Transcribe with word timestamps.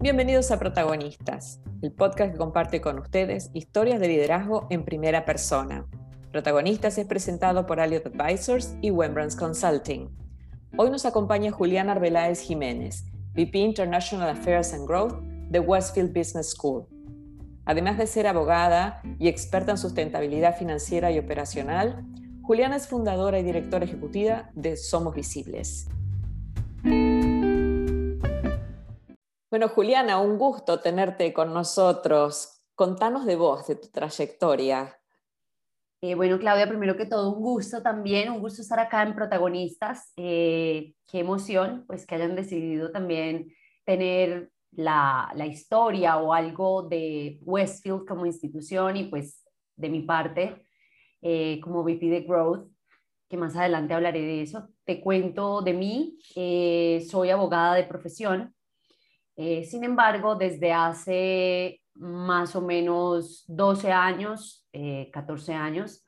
Bienvenidos 0.00 0.52
a 0.52 0.60
Protagonistas, 0.60 1.60
el 1.82 1.90
podcast 1.90 2.30
que 2.30 2.38
comparte 2.38 2.80
con 2.80 3.00
ustedes 3.00 3.50
historias 3.52 3.98
de 3.98 4.06
liderazgo 4.06 4.68
en 4.70 4.84
primera 4.84 5.24
persona. 5.24 5.88
Protagonistas 6.30 6.98
es 6.98 7.06
presentado 7.06 7.66
por 7.66 7.80
Elliott 7.80 8.06
Advisors 8.06 8.76
y 8.80 8.92
Wembrands 8.92 9.34
Consulting. 9.34 10.08
Hoy 10.76 10.90
nos 10.90 11.04
acompaña 11.04 11.50
Juliana 11.50 11.94
Arbeláez 11.94 12.40
Jiménez, 12.42 13.06
VP 13.34 13.58
International 13.58 14.28
Affairs 14.28 14.72
and 14.72 14.86
Growth 14.86 15.20
de 15.50 15.58
Westfield 15.58 16.16
Business 16.16 16.50
School. 16.50 16.86
Además 17.64 17.98
de 17.98 18.06
ser 18.06 18.28
abogada 18.28 19.02
y 19.18 19.26
experta 19.26 19.72
en 19.72 19.78
sustentabilidad 19.78 20.56
financiera 20.56 21.10
y 21.10 21.18
operacional, 21.18 22.06
Juliana 22.42 22.76
es 22.76 22.86
fundadora 22.86 23.40
y 23.40 23.42
directora 23.42 23.84
ejecutiva 23.84 24.48
de 24.54 24.76
Somos 24.76 25.16
Visibles. 25.16 25.88
Bueno, 29.50 29.70
Juliana, 29.70 30.20
un 30.20 30.36
gusto 30.36 30.78
tenerte 30.78 31.32
con 31.32 31.54
nosotros. 31.54 32.60
Contanos 32.74 33.24
de 33.24 33.36
vos, 33.36 33.66
de 33.66 33.76
tu 33.76 33.88
trayectoria. 33.88 35.00
Eh, 36.02 36.14
bueno, 36.14 36.38
Claudia, 36.38 36.68
primero 36.68 36.98
que 36.98 37.06
todo, 37.06 37.32
un 37.32 37.42
gusto 37.42 37.82
también, 37.82 38.30
un 38.30 38.40
gusto 38.40 38.60
estar 38.60 38.78
acá 38.78 39.02
en 39.02 39.14
Protagonistas. 39.14 40.12
Eh, 40.18 40.92
qué 41.10 41.20
emoción, 41.20 41.84
pues 41.86 42.06
que 42.06 42.16
hayan 42.16 42.36
decidido 42.36 42.92
también 42.92 43.50
tener 43.86 44.50
la, 44.72 45.32
la, 45.34 45.46
historia 45.46 46.18
o 46.18 46.34
algo 46.34 46.82
de 46.82 47.38
Westfield 47.40 48.06
como 48.06 48.26
institución 48.26 48.98
y 48.98 49.04
pues 49.04 49.42
de 49.76 49.88
mi 49.88 50.02
parte 50.02 50.62
eh, 51.22 51.58
como 51.62 51.82
VP 51.82 52.10
de 52.10 52.20
Growth, 52.20 52.70
que 53.30 53.38
más 53.38 53.56
adelante 53.56 53.94
hablaré 53.94 54.20
de 54.20 54.42
eso. 54.42 54.68
Te 54.84 55.00
cuento 55.00 55.62
de 55.62 55.72
mí, 55.72 56.18
soy 57.08 57.30
abogada 57.30 57.74
de 57.74 57.84
profesión, 57.84 58.54
sin 59.64 59.84
embargo, 59.84 60.34
desde 60.34 60.72
hace 60.72 61.80
más 61.94 62.56
o 62.56 62.60
menos 62.60 63.44
12 63.46 63.92
años, 63.92 64.68
14 65.12 65.54
años, 65.54 66.04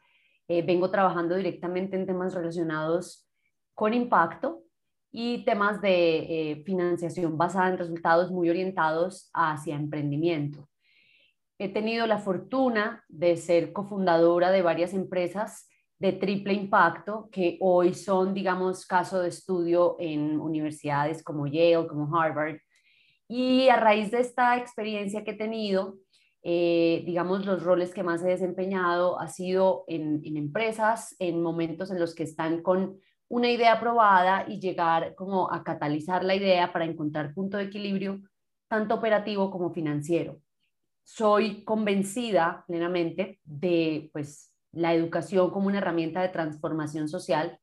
eh, 0.52 0.62
vengo 0.62 0.90
trabajando 0.90 1.36
directamente 1.36 1.94
en 1.94 2.06
temas 2.06 2.34
relacionados 2.34 3.24
con 3.72 3.94
impacto 3.94 4.64
y 5.12 5.44
temas 5.44 5.80
de 5.80 6.16
eh, 6.50 6.62
financiación 6.64 7.38
basada 7.38 7.68
en 7.68 7.78
resultados 7.78 8.32
muy 8.32 8.50
orientados 8.50 9.30
hacia 9.32 9.76
emprendimiento. 9.76 10.68
He 11.56 11.68
tenido 11.68 12.04
la 12.08 12.18
fortuna 12.18 13.04
de 13.08 13.36
ser 13.36 13.72
cofundadora 13.72 14.50
de 14.50 14.62
varias 14.62 14.92
empresas 14.92 15.68
de 16.00 16.14
triple 16.14 16.54
impacto 16.54 17.28
que 17.30 17.56
hoy 17.60 17.94
son, 17.94 18.34
digamos, 18.34 18.86
caso 18.86 19.22
de 19.22 19.28
estudio 19.28 19.94
en 20.00 20.40
universidades 20.40 21.22
como 21.22 21.46
Yale, 21.46 21.86
como 21.86 22.12
Harvard. 22.12 22.56
Y 23.32 23.68
a 23.68 23.76
raíz 23.76 24.10
de 24.10 24.18
esta 24.18 24.56
experiencia 24.56 25.22
que 25.22 25.30
he 25.30 25.36
tenido, 25.36 25.98
eh, 26.42 27.04
digamos, 27.06 27.46
los 27.46 27.62
roles 27.62 27.94
que 27.94 28.02
más 28.02 28.24
he 28.24 28.30
desempeñado 28.30 29.20
ha 29.20 29.28
sido 29.28 29.84
en, 29.86 30.20
empresas, 30.36 31.14
en 31.20 31.40
momentos 31.40 31.92
en 31.92 32.00
los 32.00 32.16
que 32.16 32.24
están 32.24 32.60
con 32.60 32.98
una 33.28 33.48
idea 33.48 33.74
aprobada 33.74 34.46
y 34.48 34.58
llegar 34.58 35.14
como 35.14 35.48
a 35.52 35.62
catalizar 35.62 36.24
la 36.24 36.34
idea 36.34 36.72
para 36.72 36.86
encontrar 36.86 37.32
punto 37.32 37.56
de 37.56 37.62
equilibrio, 37.66 38.20
tanto 38.66 38.96
operativo 38.96 39.48
como 39.52 39.70
financiero. 39.70 40.40
Soy 41.04 41.62
convencida 41.62 42.64
plenamente 42.66 43.38
de 43.44 44.10
pues, 44.12 44.52
la 44.72 44.92
educación 44.92 45.52
como 45.52 45.68
una 45.68 45.78
herramienta 45.78 46.20
de 46.20 46.30
transformación 46.30 47.08
social 47.08 47.60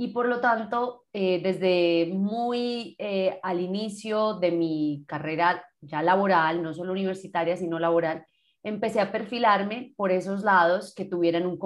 y 0.00 0.08
por 0.08 0.28
lo 0.28 0.40
tanto, 0.40 1.06
eh, 1.12 1.40
desde 1.42 2.08
muy 2.14 2.94
eh, 3.00 3.40
al 3.42 3.60
inicio 3.60 4.34
de 4.34 4.52
mi 4.52 5.04
carrera 5.08 5.66
ya 5.80 6.02
laboral, 6.02 6.62
no 6.62 6.72
solo 6.72 6.92
universitaria, 6.92 7.56
sino 7.56 7.80
laboral, 7.80 8.24
empecé 8.62 9.00
a 9.00 9.10
perfilarme 9.10 9.94
por 9.96 10.12
esos 10.12 10.44
lados 10.44 10.94
que 10.94 11.04
tuvieran 11.04 11.46
un 11.46 11.58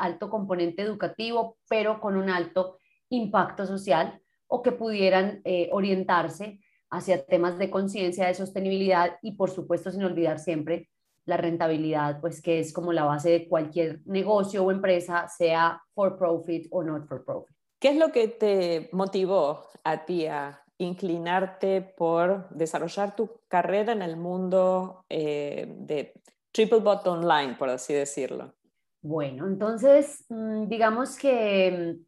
alto 0.00 0.28
componente 0.28 0.82
educativo, 0.82 1.56
pero 1.68 2.00
con 2.00 2.16
un 2.16 2.30
alto 2.30 2.78
impacto 3.10 3.64
social 3.64 4.20
o 4.48 4.60
que 4.60 4.72
pudieran 4.72 5.40
eh, 5.44 5.68
orientarse 5.70 6.58
hacia 6.90 7.24
temas 7.24 7.58
de 7.58 7.70
conciencia, 7.70 8.26
de 8.26 8.34
sostenibilidad 8.34 9.18
y 9.22 9.36
por 9.36 9.50
supuesto 9.50 9.92
sin 9.92 10.02
olvidar 10.02 10.40
siempre 10.40 10.90
la 11.24 11.36
rentabilidad, 11.36 12.20
pues 12.20 12.42
que 12.42 12.58
es 12.58 12.72
como 12.72 12.92
la 12.92 13.04
base 13.04 13.30
de 13.30 13.48
cualquier 13.48 14.00
negocio 14.06 14.64
o 14.64 14.70
empresa, 14.70 15.28
sea 15.28 15.80
for 15.94 16.16
profit 16.16 16.66
o 16.70 16.82
not 16.82 17.06
for 17.06 17.24
profit. 17.24 17.56
¿Qué 17.78 17.88
es 17.88 17.96
lo 17.96 18.12
que 18.12 18.28
te 18.28 18.88
motivó 18.92 19.66
a 19.84 20.04
ti 20.04 20.26
a 20.26 20.62
inclinarte 20.78 21.82
por 21.82 22.48
desarrollar 22.50 23.14
tu 23.14 23.40
carrera 23.48 23.92
en 23.92 24.02
el 24.02 24.16
mundo 24.16 25.04
eh, 25.08 25.74
de 25.78 26.12
triple 26.50 26.80
bottom 26.80 27.22
line, 27.22 27.56
por 27.58 27.68
así 27.68 27.92
decirlo? 27.92 28.54
Bueno, 29.00 29.46
entonces, 29.46 30.24
mm, 30.28 30.68
digamos 30.68 31.16
que 31.16 31.96
mm, 31.96 32.04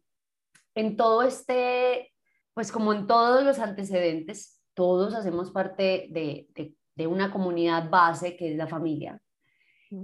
en 0.75 0.97
todo 0.97 1.23
este, 1.23 2.13
pues 2.53 2.71
como 2.71 2.93
en 2.93 3.07
todos 3.07 3.43
los 3.43 3.59
antecedentes, 3.59 4.61
todos 4.73 5.13
hacemos 5.13 5.51
parte 5.51 6.07
de, 6.09 6.47
de 6.53 6.73
una 6.97 7.31
comunidad 7.31 7.89
base 7.89 8.35
que 8.37 8.51
es 8.51 8.57
la 8.57 8.67
familia. 8.67 9.19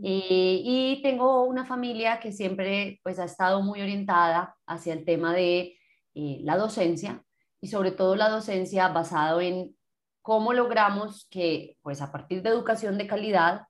Eh, 0.03 0.61
y 0.63 1.01
tengo 1.01 1.43
una 1.43 1.65
familia 1.65 2.19
que 2.19 2.31
siempre 2.31 2.99
pues, 3.03 3.19
ha 3.19 3.25
estado 3.25 3.61
muy 3.61 3.81
orientada 3.81 4.55
hacia 4.65 4.93
el 4.93 5.03
tema 5.05 5.33
de 5.33 5.77
eh, 6.13 6.39
la 6.43 6.57
docencia 6.57 7.23
y 7.59 7.67
sobre 7.67 7.91
todo 7.91 8.15
la 8.15 8.29
docencia 8.29 8.87
basado 8.89 9.41
en 9.41 9.75
cómo 10.21 10.53
logramos 10.53 11.27
que 11.29 11.77
pues, 11.81 12.01
a 12.01 12.11
partir 12.11 12.41
de 12.41 12.49
educación 12.49 12.97
de 12.97 13.07
calidad 13.07 13.63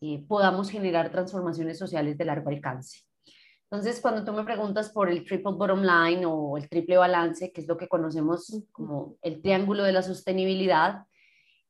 eh, 0.00 0.24
podamos 0.28 0.70
generar 0.70 1.10
transformaciones 1.10 1.78
sociales 1.78 2.18
de 2.18 2.24
largo 2.24 2.50
alcance. 2.50 3.00
Entonces, 3.70 4.00
cuando 4.00 4.24
tú 4.24 4.32
me 4.32 4.44
preguntas 4.44 4.90
por 4.90 5.08
el 5.08 5.24
triple 5.24 5.52
bottom 5.52 5.82
line 5.82 6.24
o 6.26 6.56
el 6.56 6.68
triple 6.68 6.98
balance, 6.98 7.50
que 7.52 7.62
es 7.62 7.66
lo 7.66 7.76
que 7.76 7.88
conocemos 7.88 8.62
como 8.70 9.16
el 9.22 9.40
triángulo 9.40 9.82
de 9.82 9.92
la 9.92 10.02
sostenibilidad, 10.02 11.06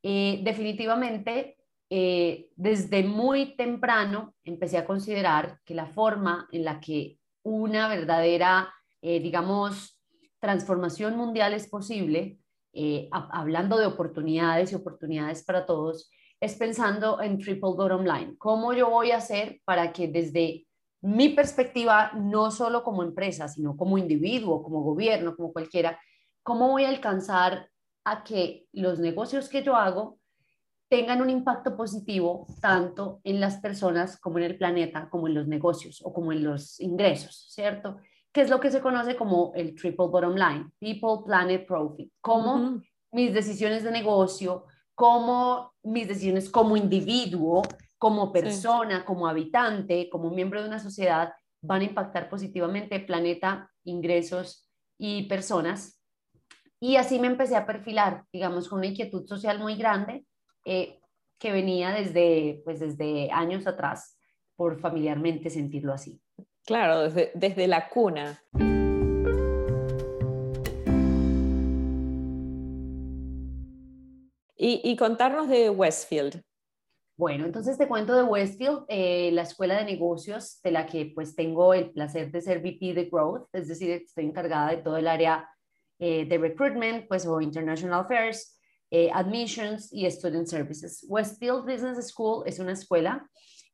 definitivamente 0.05 1.57
eh, 1.97 2.51
desde 2.57 3.05
muy 3.05 3.57
temprano 3.57 4.35
empecé 4.45 4.79
a 4.79 4.85
considerar 4.85 5.61
que 5.65 5.75
la 5.75 5.87
forma 5.87 6.49
en 6.51 6.65
la 6.65 6.81
que 6.81 7.19
una 7.45 7.89
verdadera, 7.89 8.75
eh, 9.03 9.21
digamos, 9.21 10.01
transformación 10.41 11.17
mundial 11.17 11.55
es 11.55 11.69
posible, 11.69 12.39
eh, 12.73 13.09
hablando 13.13 13.79
de 13.79 13.87
oportunidades 13.87 14.73
y 14.73 14.75
oportunidades 14.75 15.45
para 15.45 15.67
todos, 15.67 16.11
es 16.41 16.57
pensando 16.57 17.23
en 17.23 17.39
triple 17.39 17.61
bottom 17.77 18.05
line. 18.05 18.35
¿Cómo 18.39 18.73
yo 18.73 18.91
voy 18.91 19.13
a 19.13 19.19
hacer 19.19 19.61
para 19.65 19.93
que 19.93 20.09
desde 20.09 20.67
mi 21.01 21.29
perspectiva, 21.29 22.13
no 22.15 22.51
solo 22.51 22.83
como 22.83 23.03
empresa, 23.03 23.47
sino 23.47 23.77
como 23.77 23.99
individuo, 23.99 24.63
como 24.63 24.83
gobierno, 24.83 25.37
como 25.37 25.53
cualquiera, 25.53 26.01
cómo 26.43 26.71
voy 26.71 26.85
a 26.85 26.89
alcanzar 26.89 27.69
a 28.05 28.23
que 28.23 28.67
los 28.73 28.99
negocios 28.99 29.49
que 29.49 29.63
yo 29.63 29.77
hago 29.77 30.19
tengan 30.89 31.23
un 31.23 31.31
impacto 31.31 31.77
positivo 31.77 32.47
tanto 32.61 33.21
en 33.25 33.41
las 33.41 33.57
personas 33.57 34.21
como 34.21 34.39
en 34.39 34.45
el 34.45 34.59
planeta, 34.59 35.09
como 35.11 35.27
en 35.27 35.35
los 35.35 35.49
negocios 35.49 36.01
o 36.05 36.13
como 36.13 36.33
en 36.33 36.45
los 36.45 36.79
ingresos, 36.81 37.47
¿cierto? 37.51 37.97
Que 38.33 38.43
es 38.43 38.51
lo 38.51 38.61
que 38.61 38.71
se 38.71 38.81
conoce 38.81 39.17
como 39.17 39.53
el 39.55 39.75
triple 39.75 40.07
bottom 40.07 40.35
line, 40.35 40.71
people, 40.79 41.25
planet, 41.25 41.67
profit. 41.67 42.13
Cómo 42.21 42.81
mis 43.13 43.33
decisiones 43.33 43.83
de 43.85 43.91
negocio, 43.91 44.67
cómo 44.95 45.73
mis 45.83 46.07
decisiones 46.07 46.51
como 46.51 46.77
individuo, 46.77 47.63
como 47.99 48.33
persona, 48.33 49.05
como 49.05 49.27
habitante, 49.27 50.09
como 50.11 50.31
miembro 50.31 50.63
de 50.63 50.69
una 50.69 50.79
sociedad, 50.79 51.33
van 51.63 51.81
a 51.81 51.85
impactar 51.85 52.29
positivamente 52.29 53.01
planeta, 53.01 53.71
ingresos 53.85 54.69
y 54.99 55.23
personas. 55.29 56.04
Y 56.85 56.97
así 56.97 57.19
me 57.19 57.29
empecé 57.29 57.57
a 57.57 57.65
perfilar, 57.65 58.27
digamos, 58.31 58.69
con 58.69 58.81
una 58.81 58.89
inquietud 58.89 59.27
social 59.27 59.59
muy 59.59 59.75
grande 59.75 60.27
eh, 60.67 61.01
que 61.39 61.51
venía 61.51 61.93
desde, 61.93 62.61
pues 62.63 62.79
desde 62.79 63.31
años 63.31 63.67
atrás, 63.67 64.19
por 64.55 64.79
familiarmente 64.79 65.49
sentirlo 65.49 65.95
así. 65.95 66.21
Claro, 66.67 67.01
desde, 67.05 67.33
desde 67.33 67.69
la 67.69 67.89
cuna. 67.89 68.39
Y, 74.55 74.83
y, 74.85 74.97
contarnos 74.97 75.49
de 75.49 75.71
Westfield. 75.71 76.43
Bueno, 77.17 77.47
entonces 77.47 77.79
te 77.79 77.89
cuento 77.89 78.15
de 78.15 78.25
Westfield, 78.25 78.85
eh, 78.89 79.31
la 79.33 79.43
escuela 79.43 79.79
de 79.79 79.87
negocios 79.87 80.61
de 80.63 80.73
la 80.73 80.85
que 80.85 81.11
pues 81.15 81.35
tengo 81.35 81.73
el 81.73 81.93
placer 81.93 82.31
de 82.31 82.43
ser 82.43 82.59
VP 82.59 82.93
de 82.93 83.09
Growth, 83.11 83.49
es 83.55 83.69
decir, 83.69 83.91
estoy 83.91 84.27
encargada 84.27 84.69
de 84.69 84.83
todo 84.83 84.99
el 84.99 85.09
área 85.09 85.49
eh, 85.99 86.25
de 86.25 86.39
recruitment, 86.39 87.07
pues 87.09 87.27
o 87.27 87.41
International 87.41 88.01
Affairs, 88.01 88.55
eh, 88.91 89.11
admissions 89.13 89.93
y 89.93 90.09
Student 90.11 90.47
Services. 90.47 91.05
Westfield 91.09 91.65
Business 91.65 92.07
School 92.09 92.45
es 92.47 92.59
una 92.59 92.73
escuela 92.73 93.29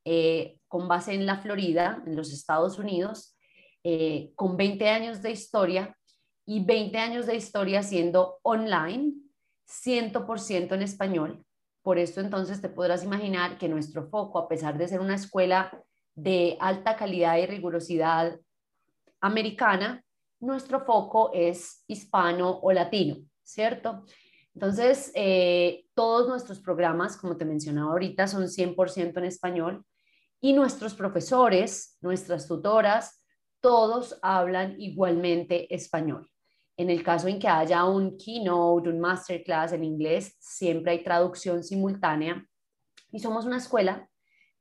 eh, 0.05 0.59
con 0.67 0.89
base 0.89 1.13
en 1.13 1.27
la 1.27 1.37
Florida, 1.37 2.03
en 2.07 2.17
los 2.17 2.33
Estados 2.33 2.79
Unidos, 2.79 3.37
eh, 3.85 4.33
con 4.35 4.57
20 4.57 4.89
años 4.89 5.21
de 5.21 5.31
historia 5.31 5.95
y 6.47 6.65
20 6.65 6.97
años 6.99 7.27
de 7.27 7.37
historia 7.37 7.83
siendo 7.83 8.39
online, 8.43 9.13
100% 9.67 10.75
en 10.75 10.83
español. 10.83 11.45
Por 11.83 11.99
esto 11.99 12.21
entonces 12.21 12.63
te 12.63 12.71
podrás 12.71 13.05
imaginar 13.05 13.59
que 13.59 13.69
nuestro 13.69 14.09
foco, 14.09 14.39
a 14.39 14.49
pesar 14.49 14.79
de 14.79 14.89
ser 14.89 15.01
una 15.01 15.17
escuela 15.17 15.71
de 16.15 16.57
alta 16.61 16.97
calidad 16.97 17.37
y 17.37 17.45
rigurosidad 17.47 18.41
americana, 19.21 20.03
nuestro 20.41 20.85
foco 20.85 21.31
es 21.33 21.85
hispano 21.87 22.59
o 22.63 22.73
latino, 22.73 23.17
¿cierto? 23.43 24.05
Entonces, 24.55 25.13
eh, 25.15 25.85
todos 25.95 26.29
nuestros 26.29 26.61
programas, 26.61 27.17
como 27.17 27.37
te 27.37 27.45
mencionaba 27.45 27.93
ahorita, 27.93 28.27
son 28.27 28.49
100% 28.49 29.19
en 29.19 29.25
español 29.25 29.85
y 30.41 30.53
nuestros 30.53 30.95
profesores, 30.95 31.97
nuestras 32.01 32.49
tutoras, 32.49 33.23
todos 33.61 34.19
hablan 34.23 34.81
igualmente 34.81 35.73
español. 35.75 36.29
En 36.77 36.89
el 36.89 37.03
caso 37.03 37.29
en 37.29 37.39
que 37.39 37.47
haya 37.47 37.85
un 37.85 38.17
keynote, 38.17 38.89
un 38.89 39.01
masterclass 39.01 39.73
en 39.73 39.85
inglés, 39.85 40.35
siempre 40.41 40.93
hay 40.93 41.05
traducción 41.05 41.63
simultánea. 41.63 42.47
Y 43.13 43.21
somos 43.21 43.45
una 43.45 43.59
escuela 43.59 44.09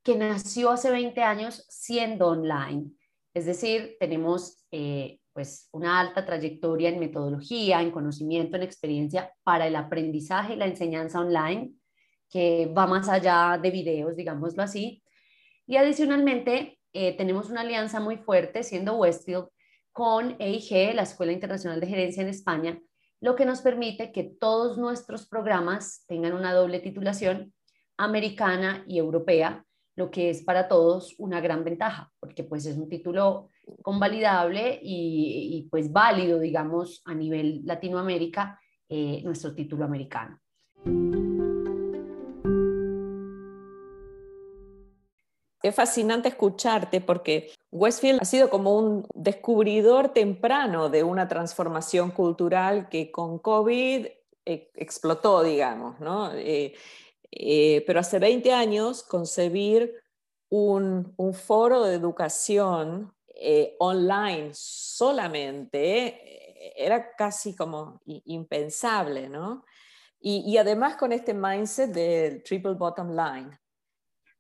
que 0.03 0.17
nació 0.17 0.71
hace 0.71 0.91
20 0.91 1.21
años 1.21 1.65
siendo 1.69 2.27
online. 2.27 2.91
Es 3.33 3.45
decir, 3.45 3.95
tenemos 3.99 4.65
eh, 4.71 5.21
pues 5.39 5.69
una 5.71 6.01
alta 6.01 6.25
trayectoria 6.25 6.89
en 6.89 7.00
metodología, 7.00 7.81
en 7.81 7.91
conocimiento, 7.91 8.57
en 8.57 8.63
experiencia 8.63 9.33
para 9.44 9.68
el 9.68 9.77
aprendizaje 9.77 10.51
y 10.51 10.57
la 10.57 10.65
enseñanza 10.65 11.21
online, 11.21 11.71
que 12.30 12.65
va 12.77 12.86
más 12.88 13.07
allá 13.07 13.57
de 13.57 13.71
videos, 13.71 14.18
digámoslo 14.18 14.62
así. 14.62 15.01
Y 15.65 15.77
adicionalmente, 15.77 16.77
eh, 16.91 17.15
tenemos 17.15 17.50
una 17.50 17.62
alianza 17.62 18.01
muy 18.01 18.18
fuerte, 18.18 18.63
siendo 18.63 18.97
Westfield, 18.97 19.47
con 19.94 20.36
EIG, 20.39 20.94
la 20.94 21.03
Escuela 21.03 21.31
Internacional 21.31 21.80
de 21.80 21.88
Gerencia 21.88 22.21
en 22.21 22.27
España, 22.27 22.77
lo 23.21 23.38
que 23.38 23.45
nos 23.45 23.62
permite 23.62 24.12
que 24.12 24.25
todos 24.25 24.77
nuestros 24.77 25.25
programas 25.25 26.03
tengan 26.06 26.33
una 26.33 26.53
doble 26.53 26.81
titulación 26.81 27.53
americana 27.95 28.83
y 28.88 28.97
europea, 28.97 29.63
lo 29.95 30.12
que 30.12 30.31
es 30.31 30.44
para 30.44 30.68
todos 30.68 31.15
una 31.18 31.39
gran 31.39 31.63
ventaja, 31.63 32.12
porque 32.19 32.44
pues 32.44 32.65
es 32.65 32.75
un 32.75 32.89
título 32.89 33.51
convalidable 33.81 34.80
y, 34.81 35.68
pues 35.69 35.92
válido, 35.92 36.39
digamos, 36.39 37.01
a 37.06 37.13
nivel 37.13 37.62
Latinoamérica, 37.66 38.60
eh, 38.88 39.21
nuestro 39.24 39.54
título 39.54 39.86
americano. 39.86 40.39
Es 45.62 45.75
fascinante 45.75 46.30
escucharte 46.30 47.01
porque 47.01 47.51
Westfield 47.71 48.21
ha 48.21 48.25
sido 48.25 48.50
como 48.50 48.77
un 48.77 49.06
descubridor 49.13 50.10
temprano 50.10 50.89
de 50.89 51.04
una 51.04 51.27
transformación 51.27 52.12
cultural 52.12 52.88
que 52.88 53.12
con 53.12 53.39
COVID 53.39 54.07
eh, 54.45 54.72
explotó, 54.75 55.44
digamos, 55.44 56.00
¿no? 56.00 56.31
Eh, 56.33 57.83
pero 57.86 58.00
hace 58.00 58.18
20 58.19 58.54
años 58.54 59.04
concebir 59.04 59.94
un, 60.50 61.15
foro 61.33 61.83
de 61.83 61.95
educación 61.95 63.13
online 63.80 64.51
solamente 64.53 66.39
era 66.75 67.15
casi 67.15 67.56
como 67.56 68.01
impensable, 68.06 69.30
¿no? 69.30 69.65
Y, 70.19 70.44
y 70.45 70.57
además 70.57 70.97
con 70.97 71.12
este 71.12 71.33
mindset 71.33 71.91
del 71.91 72.44
triple 72.44 72.74
bottom 72.74 73.15
line. 73.15 73.57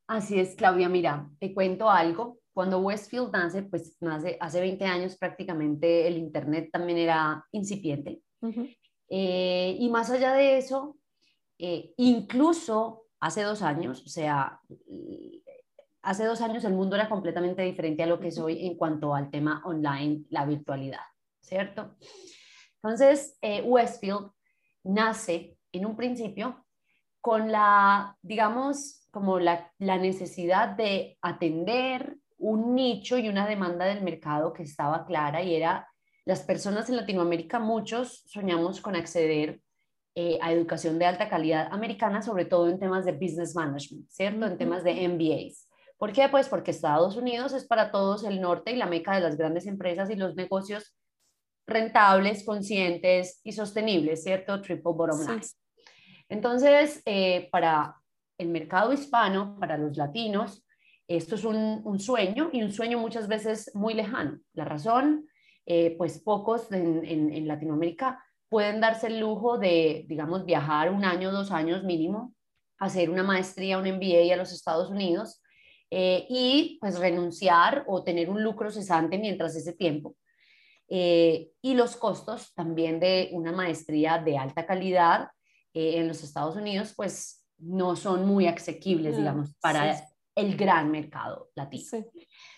Así 0.07 0.39
es, 0.39 0.55
Claudia. 0.55 0.89
Mira, 0.89 1.29
te 1.39 1.53
cuento 1.53 1.89
algo. 1.89 2.39
Cuando 2.51 2.79
Westfield 2.79 3.31
nace, 3.31 3.61
pues 3.61 3.95
nace 4.01 4.37
hace 4.39 4.59
20 4.59 4.83
años 4.85 5.17
prácticamente 5.17 6.07
el 6.07 6.17
Internet 6.17 6.69
también 6.71 6.97
era 6.97 7.45
incipiente. 7.51 8.21
Eh, 9.07 9.77
y 9.79 9.89
más 9.89 10.09
allá 10.09 10.33
de 10.33 10.57
eso, 10.57 10.97
eh, 11.59 11.93
incluso 11.97 13.05
hace 13.19 13.43
dos 13.43 13.61
años, 13.61 14.03
o 14.03 14.09
sea, 14.09 14.59
hace 16.01 16.25
dos 16.25 16.41
años 16.41 16.63
el 16.63 16.73
mundo 16.73 16.95
era 16.95 17.09
completamente 17.09 17.61
diferente 17.61 18.03
a 18.03 18.07
lo 18.07 18.19
que 18.19 18.29
es 18.29 18.39
hoy 18.39 18.65
en 18.65 18.75
cuanto 18.75 19.13
al 19.13 19.29
tema 19.29 19.61
online, 19.65 20.23
la 20.29 20.45
virtualidad, 20.45 21.03
¿cierto? 21.41 21.95
Entonces, 22.81 23.37
eh, 23.41 23.61
Westfield 23.61 24.31
nace 24.83 25.57
en 25.71 25.85
un 25.85 25.95
principio 25.95 26.65
con 27.21 27.51
la, 27.51 28.17
digamos, 28.21 29.07
como 29.11 29.39
la, 29.39 29.71
necesidad 29.79 30.69
de 30.69 31.17
atender 31.21 32.17
un 32.37 32.73
nicho 32.73 33.17
y 33.17 33.27
una 33.27 33.47
demanda 33.47 33.85
del 33.85 34.01
mercado 34.01 34.53
que 34.53 34.63
estaba 34.63 35.05
clara 35.05 35.43
y 35.43 35.55
era 35.55 35.87
las 36.25 36.41
personas 36.41 36.89
en 36.89 36.95
Latinoamérica, 36.95 37.59
muchos 37.59 38.23
soñamos 38.27 38.81
con 38.81 38.95
acceder 38.95 39.61
eh, 40.15 40.37
a 40.41 40.53
educación 40.53 40.99
de 40.99 41.05
alta 41.05 41.27
calidad 41.27 41.67
americana, 41.71 42.21
sobre 42.21 42.45
todo 42.45 42.69
en 42.69 42.79
temas 42.79 43.03
de 43.03 43.13
business 43.13 43.55
management, 43.55 44.07
¿cierto? 44.09 44.45
En 44.45 44.57
temas 44.57 44.83
de 44.83 45.07
MBAs. 45.07 45.68
¿Por 45.99 46.13
qué? 46.13 46.29
Pues 46.29 46.47
porque 46.47 46.71
Estados 46.71 47.17
Unidos 47.17 47.51
es 47.51 47.67
para 47.67 47.91
todos 47.91 48.23
el 48.23 48.39
norte 48.39 48.71
y 48.71 48.77
la 48.77 48.85
meca 48.85 49.13
de 49.13 49.19
las 49.19 49.35
grandes 49.35 49.67
empresas 49.67 50.09
y 50.09 50.15
los 50.15 50.33
negocios 50.33 50.95
rentables, 51.67 52.45
conscientes 52.45 53.41
y 53.43 53.51
sostenibles, 53.51 54.23
¿cierto? 54.23 54.61
Triple 54.61 54.93
bottom 54.93 55.19
line. 55.27 55.41
Entonces, 56.29 57.01
eh, 57.05 57.49
para 57.51 57.97
el 58.37 58.47
mercado 58.47 58.93
hispano, 58.93 59.57
para 59.59 59.77
los 59.77 59.97
latinos, 59.97 60.65
esto 61.05 61.35
es 61.35 61.43
un, 61.43 61.99
sueño 61.99 62.49
y 62.53 62.63
un 62.63 62.71
sueño 62.71 62.97
muchas 62.97 63.27
veces 63.27 63.69
muy 63.75 63.93
lejano. 63.93 64.39
La 64.53 64.63
razón, 64.63 65.27
eh, 65.65 65.95
pues 65.97 66.21
pocos 66.21 66.71
en, 66.71 67.45
Latinoamérica 67.45 68.23
pueden 68.47 68.79
darse 68.79 69.07
el 69.07 69.19
lujo 69.19 69.57
de, 69.57 70.05
digamos, 70.07 70.45
viajar 70.45 70.91
un 70.91 71.03
año, 71.03 71.33
dos 71.33 71.51
años 71.51 71.83
mínimo, 71.83 72.33
hacer 72.77 73.09
una 73.09 73.23
maestría, 73.23 73.77
un 73.77 73.89
MBA 73.89 74.33
a 74.33 74.37
los 74.37 74.53
Estados 74.53 74.89
Unidos 74.89 75.41
eh, 75.91 76.25
y 76.29 76.77
pues 76.79 76.99
renunciar 76.99 77.83
o 77.87 78.03
tener 78.03 78.29
un 78.29 78.43
lucro 78.43 78.71
cesante 78.71 79.17
mientras 79.17 79.55
ese 79.55 79.73
tiempo. 79.73 80.15
Eh, 80.87 81.51
y 81.61 81.73
los 81.75 81.95
costos 81.95 82.53
también 82.53 82.99
de 82.99 83.29
una 83.33 83.51
maestría 83.51 84.17
de 84.17 84.37
alta 84.37 84.65
calidad 84.65 85.29
en 85.71 86.07
los 86.07 86.23
Estados 86.23 86.55
Unidos, 86.55 86.93
pues 86.95 87.45
no 87.59 87.95
son 87.95 88.25
muy 88.25 88.47
asequibles, 88.47 89.15
digamos, 89.15 89.53
para 89.61 90.03
el 90.35 90.57
gran 90.57 90.89
mercado 90.91 91.49
latino. 91.55 92.05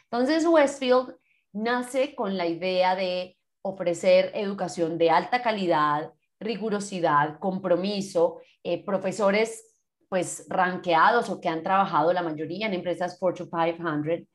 Entonces, 0.10 0.46
Westfield 0.46 1.16
nace 1.54 2.16
con 2.16 2.38
la 2.38 2.48
idea 2.48 2.96
de 2.96 3.38
ofrecer 3.64 4.32
educación 4.36 4.98
de 4.98 5.10
alta 5.10 5.42
calidad, 5.42 6.14
rigurosidad, 6.40 7.40
compromiso, 7.40 8.40
eh, 8.64 8.84
profesores 8.84 9.71
pues 10.12 10.46
ranqueados 10.50 11.30
o 11.30 11.40
que 11.40 11.48
han 11.48 11.64
trabajado 11.64 12.12
la 12.12 12.22
mayoría 12.22 12.68
en 12.68 12.74
empresas 12.74 13.18
Fortune 13.18 13.50
500 13.50 14.28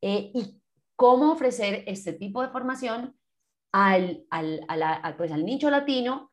eh, 0.00 0.30
y 0.32 0.62
cómo 0.94 1.32
ofrecer 1.32 1.82
este 1.88 2.12
tipo 2.12 2.40
de 2.40 2.50
formación 2.50 3.18
al, 3.72 4.24
al, 4.30 4.64
pues, 5.16 5.32
al 5.32 5.44
nicho 5.44 5.70
latino 5.70 6.30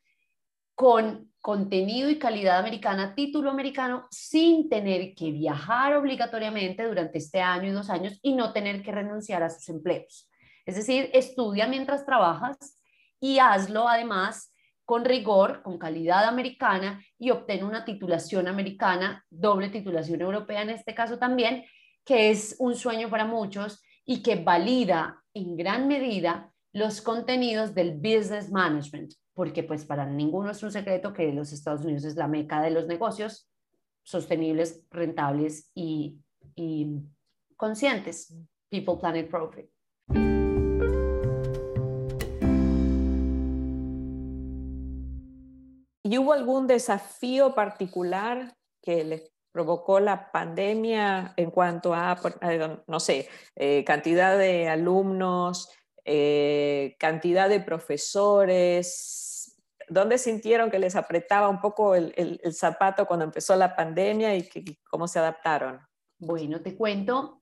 con 0.76 1.34
contenido 1.42 2.12
y 2.12 2.20
calidad 2.20 2.60
americana, 2.60 3.16
título 3.16 3.50
americano, 3.50 4.06
sin 4.12 4.70
tener 4.70 5.16
que 5.16 5.32
viajar 5.32 5.96
obligatoriamente 5.96 6.86
durante 6.86 7.18
este 7.18 7.42
año 7.42 7.70
y 7.70 7.72
dos 7.72 7.90
años 7.90 8.20
y 8.22 8.36
no 8.36 8.54
tener 8.54 8.84
que 8.84 8.92
renunciar 8.92 9.42
a 9.42 9.50
sus 9.50 9.68
empleos. 9.70 10.30
Es 10.64 10.76
decir, 10.76 11.10
estudia 11.14 11.66
mientras 11.66 12.06
trabajas 12.06 12.80
y 13.20 13.40
hazlo 13.40 13.90
además 13.90 14.51
con 14.92 15.06
rigor, 15.06 15.62
con 15.64 15.78
calidad 15.78 16.26
americana 16.26 17.02
y 17.18 17.30
obtén 17.30 17.64
una 17.64 17.86
titulación 17.86 18.50
americana, 18.50 19.26
doble 19.30 19.70
titulación 19.70 20.20
europea 20.20 20.64
en 20.64 20.72
este 20.72 20.94
caso 20.94 21.18
también, 21.18 21.64
que 22.04 22.30
es 22.30 22.58
un 22.60 22.76
sueño 22.76 23.10
para 23.10 23.24
muchos 23.24 23.82
y 24.04 24.22
que 24.22 24.36
valida 24.36 25.24
en 25.34 25.56
gran 25.56 25.88
medida 25.88 26.52
los 26.74 27.02
contenidos 27.02 27.74
del 27.74 27.94
business 27.94 28.52
management, 28.52 29.14
porque 29.34 29.64
pues 29.64 29.86
para 29.86 30.06
ninguno 30.06 30.52
es 30.52 30.62
un 30.62 30.74
secreto 30.74 31.14
que 31.14 31.32
los 31.32 31.54
Estados 31.54 31.86
Unidos 31.86 32.04
es 32.04 32.18
la 32.18 32.28
meca 32.28 32.62
de 32.62 32.72
los 32.72 32.86
negocios 32.86 33.50
sostenibles, 34.04 34.84
rentables 34.92 35.72
y, 35.74 36.20
conscientes. 37.56 38.36
People, 38.70 38.98
Planet, 39.00 39.30
Profit. 39.30 39.71
¿Y 46.04 46.18
hubo 46.18 46.34
algún 46.34 46.68
desafío 46.68 47.54
particular 47.54 48.56
que 48.82 49.04
les 49.04 49.32
provocó 49.52 50.00
la 50.00 50.32
pandemia 50.32 51.34
en 51.38 51.52
cuanto 51.52 51.94
a, 51.94 52.20
no 52.88 53.00
sé, 53.00 53.28
eh, 53.56 53.84
cantidad 53.84 54.38
de 54.38 54.70
alumnos, 54.70 55.70
eh, 56.06 56.96
cantidad 56.98 57.50
de 57.50 57.60
profesores, 57.60 59.62
¿dónde 59.88 60.18
sintieron 60.18 60.72
que 60.72 60.80
les 60.80 60.96
apretaba 60.96 61.50
un 61.50 61.60
poco 61.60 61.96
el, 61.96 62.40
zapato 62.54 63.06
cuando 63.06 63.26
empezó 63.26 63.56
la 63.56 63.76
pandemia 63.76 64.36
y, 64.36 64.50
cómo 64.90 65.08
se 65.08 65.20
adaptaron? 65.20 65.80
Bueno, 66.18 66.62
te 66.62 66.76
cuento, 66.76 67.42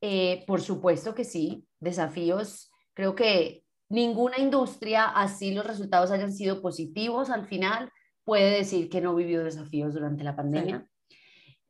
eh, 0.00 0.44
por 0.46 0.60
supuesto 0.60 1.14
que 1.14 1.24
sí, 1.24 1.66
desafíos, 1.80 2.70
creo 2.94 3.14
que 3.14 3.64
ninguna 3.90 4.38
industria, 4.38 5.06
así 5.06 5.52
los 5.52 5.66
resultados 5.66 6.10
hayan 6.10 6.32
sido 6.32 6.62
positivos 6.62 7.30
al 7.30 7.46
final, 7.46 7.90
puede 8.28 8.58
decir 8.58 8.90
que 8.90 9.00
no 9.00 9.14
vivió 9.14 9.42
desafíos 9.42 9.94
durante 9.94 10.22
la 10.22 10.36
pandemia. 10.36 10.86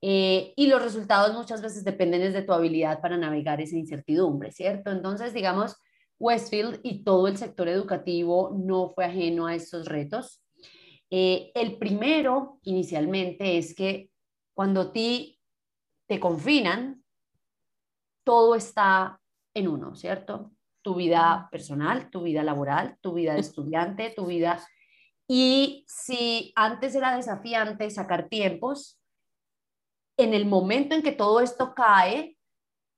Eh, 0.03 0.55
y 0.57 0.67
los 0.67 0.83
resultados 0.83 1.33
muchas 1.37 1.63
veces 1.63 1.85
dependen 1.85 2.33
de 2.33 2.43
tu 2.43 2.53
habilidad 2.53 3.01
para 3.01 3.17
navegar 3.17 3.61
esa 3.61 3.77
incertidumbre, 3.77 4.51
¿cierto? 4.51 4.91
Entonces, 4.91 5.33
digamos, 5.33 5.77
Westfield 6.19 6.81
y 6.83 7.05
todo 7.05 7.29
el 7.29 7.37
sector 7.37 7.69
educativo 7.69 8.57
no 8.59 8.89
fue 8.89 9.05
ajeno 9.05 9.47
a 9.47 9.55
estos 9.55 9.87
retos. 9.87 10.43
Eh, 11.11 11.53
el 11.55 11.79
primero, 11.79 12.59
inicialmente, 12.65 13.57
es 13.57 13.73
que 13.73 14.11
cuando 14.53 14.91
ti 14.91 15.39
te 16.09 16.19
confinan, 16.19 17.05
todo 18.25 18.57
está 18.57 19.21
en 19.55 19.69
uno, 19.69 19.95
¿cierto? 19.95 20.51
Tu 20.83 20.97
vida 20.97 21.47
personal, 21.53 22.11
tu 22.11 22.23
vida 22.23 22.43
laboral, 22.43 22.99
tu 23.01 23.13
vida 23.13 23.35
de 23.35 23.41
estudiante, 23.43 24.13
tu 24.17 24.27
vida... 24.27 24.61
Y 25.29 25.85
si 25.87 26.53
antes 26.57 26.95
era 26.95 27.15
desafiante 27.15 27.91
sacar 27.91 28.29
tiempos, 28.29 28.99
en 30.17 30.35
el 30.35 30.47
momento 30.47 30.95
en 30.95 31.03
que 31.03 31.13
todo 31.13 31.41
esto 31.41 31.75
cae, 31.75 32.37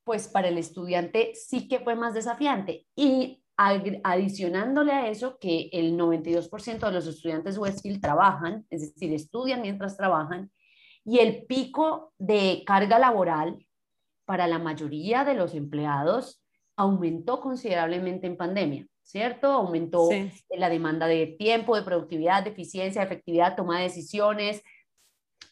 pues 0.04 0.28
para 0.28 0.48
el 0.48 0.56
estudiante 0.56 1.32
sí 1.34 1.68
que 1.68 1.80
fue 1.80 1.96
más 1.96 2.14
desafiante. 2.14 2.86
Y 2.96 3.42
adicionándole 3.56 4.92
a 4.92 5.08
eso 5.08 5.38
que 5.38 5.68
el 5.72 5.98
92% 5.98 6.86
de 6.86 6.92
los 6.92 7.06
estudiantes 7.06 7.58
Westfield 7.58 8.00
trabajan, 8.00 8.64
es 8.70 8.80
decir, 8.80 9.12
estudian 9.12 9.60
mientras 9.60 9.98
trabajan, 9.98 10.50
y 11.04 11.18
el 11.18 11.44
pico 11.44 12.14
de 12.16 12.62
carga 12.64 12.98
laboral 12.98 13.66
para 14.24 14.46
la 14.46 14.58
mayoría 14.58 15.24
de 15.24 15.34
los 15.34 15.54
empleados 15.54 16.42
aumentó 16.76 17.40
considerablemente 17.40 18.26
en 18.26 18.38
pandemia, 18.38 18.86
¿cierto? 19.10 19.48
Aumentó 19.48 20.08
la 20.50 20.68
demanda 20.68 21.06
de 21.06 21.26
tiempo, 21.26 21.76
de 21.76 21.82
productividad, 21.82 22.44
de 22.44 22.50
eficiencia, 22.50 23.00
de 23.00 23.06
efectividad, 23.06 23.56
toma 23.56 23.78
de 23.78 23.84
decisiones, 23.84 24.62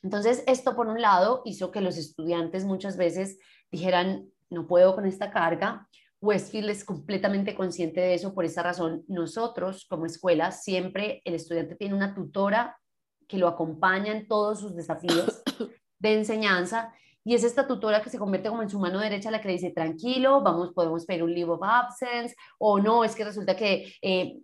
entonces, 0.02 0.44
esto 0.46 0.76
por 0.76 0.86
un 0.86 1.00
lado 1.00 1.42
hizo 1.44 1.70
que 1.70 1.80
los 1.80 1.96
estudiantes 1.96 2.64
muchas 2.64 2.96
veces 2.96 3.38
dijeran, 3.70 4.30
no 4.50 4.66
puedo 4.66 4.94
con 4.94 5.06
esta 5.06 5.30
carga. 5.30 5.88
Westfield 6.20 6.70
es 6.70 6.84
completamente 6.84 7.54
consciente 7.54 8.00
de 8.00 8.14
eso, 8.14 8.34
por 8.34 8.44
esa 8.44 8.62
razón 8.62 9.04
nosotros 9.06 9.86
como 9.88 10.06
escuela 10.06 10.50
siempre 10.50 11.22
el 11.24 11.34
estudiante 11.34 11.76
tiene 11.76 11.94
una 11.94 12.14
tutora 12.14 12.76
que 13.28 13.38
lo 13.38 13.46
acompaña 13.46 14.12
en 14.12 14.26
todos 14.26 14.58
sus 14.58 14.74
desafíos 14.74 15.42
de 16.00 16.14
enseñanza 16.14 16.92
y 17.28 17.34
es 17.34 17.44
esta 17.44 17.66
tutora 17.66 18.00
que 18.00 18.08
se 18.08 18.18
convierte 18.18 18.48
como 18.48 18.62
en 18.62 18.70
su 18.70 18.78
mano 18.78 19.00
derecha 19.00 19.30
la 19.30 19.42
que 19.42 19.48
le 19.48 19.54
dice, 19.54 19.70
tranquilo, 19.70 20.40
vamos, 20.40 20.72
podemos 20.72 21.04
pedir 21.04 21.22
un 21.22 21.34
leave 21.34 21.50
of 21.50 21.60
absence, 21.62 22.34
o 22.56 22.80
no, 22.80 23.04
es 23.04 23.14
que 23.14 23.22
resulta 23.22 23.54
que 23.54 23.92
eh, 24.00 24.38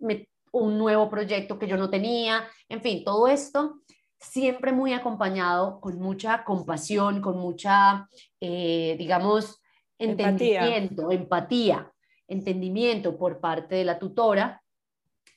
un 0.51 0.77
nuevo 0.77 1.09
proyecto 1.09 1.57
que 1.57 1.67
yo 1.67 1.77
no 1.77 1.89
tenía, 1.89 2.47
en 2.69 2.83
fin, 2.83 3.03
todo 3.03 3.27
esto 3.27 3.79
siempre 4.19 4.71
muy 4.71 4.93
acompañado 4.93 5.81
con 5.81 5.97
mucha 5.97 6.43
compasión, 6.43 7.21
con 7.21 7.39
mucha, 7.39 8.07
eh, 8.39 8.95
digamos, 8.99 9.63
entendimiento, 9.97 11.09
empatía. 11.09 11.91
entendimiento 12.27 13.17
por 13.17 13.39
parte 13.39 13.73
de 13.73 13.85
la 13.85 13.97
tutora. 13.97 14.61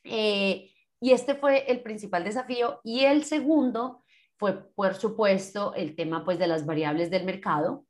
Eh, 0.05 0.71
y 1.01 1.13
este 1.13 1.35
fue 1.35 1.65
el 1.73 1.81
principal 1.81 2.25
desafío. 2.25 2.83
Y 2.85 3.05
el 3.07 3.25
segundo 3.25 4.03
fue, 4.39 4.55
por 4.75 4.95
supuesto, 4.95 5.75
el 5.75 5.97
tema 5.97 6.25
pues, 6.25 6.39
de 6.39 6.47
las 6.47 6.65
variables 6.65 7.11
del 7.11 7.25
mercado, 7.25 7.85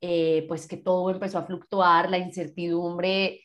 eh, 0.00 0.44
pues 0.48 0.66
que 0.66 0.76
todo 0.76 1.10
empezó 1.10 1.38
a 1.38 1.46
fluctuar, 1.46 2.10
la 2.10 2.18
incertidumbre 2.18 3.40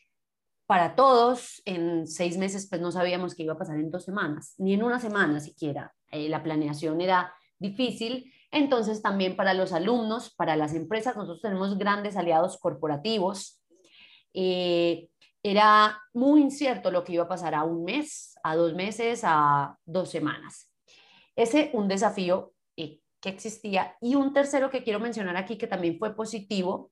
para 0.66 0.96
todos. 0.96 1.62
En 1.64 2.06
seis 2.06 2.36
meses, 2.36 2.68
pues 2.68 2.80
no 2.80 2.90
sabíamos 2.90 3.34
qué 3.34 3.44
iba 3.44 3.54
a 3.54 3.58
pasar 3.58 3.78
en 3.78 3.90
dos 3.90 4.04
semanas, 4.04 4.54
ni 4.58 4.74
en 4.74 4.82
una 4.82 4.98
semana 4.98 5.40
siquiera. 5.40 5.94
Eh, 6.10 6.28
la 6.28 6.42
planeación 6.42 7.00
era 7.00 7.32
difícil. 7.58 8.32
Entonces, 8.50 9.02
también 9.02 9.36
para 9.36 9.54
los 9.54 9.72
alumnos, 9.72 10.34
para 10.34 10.56
las 10.56 10.74
empresas, 10.74 11.16
nosotros 11.16 11.42
tenemos 11.42 11.78
grandes 11.78 12.16
aliados 12.16 12.58
corporativos. 12.58 13.62
Eh, 14.34 15.08
era 15.42 16.02
muy 16.12 16.40
incierto 16.40 16.90
lo 16.90 17.04
que 17.04 17.12
iba 17.12 17.24
a 17.24 17.28
pasar 17.28 17.54
a 17.54 17.62
un 17.62 17.84
mes, 17.84 18.34
a 18.42 18.56
dos 18.56 18.74
meses, 18.74 19.20
a 19.22 19.78
dos 19.84 20.10
semanas. 20.10 20.67
Ese 21.38 21.70
un 21.72 21.88
desafío 21.88 22.52
eh, 22.76 23.00
que 23.20 23.30
existía. 23.30 23.96
Y 24.00 24.14
un 24.14 24.34
tercero 24.34 24.70
que 24.70 24.82
quiero 24.82 25.00
mencionar 25.00 25.36
aquí, 25.36 25.56
que 25.56 25.66
también 25.66 25.98
fue 25.98 26.14
positivo, 26.14 26.90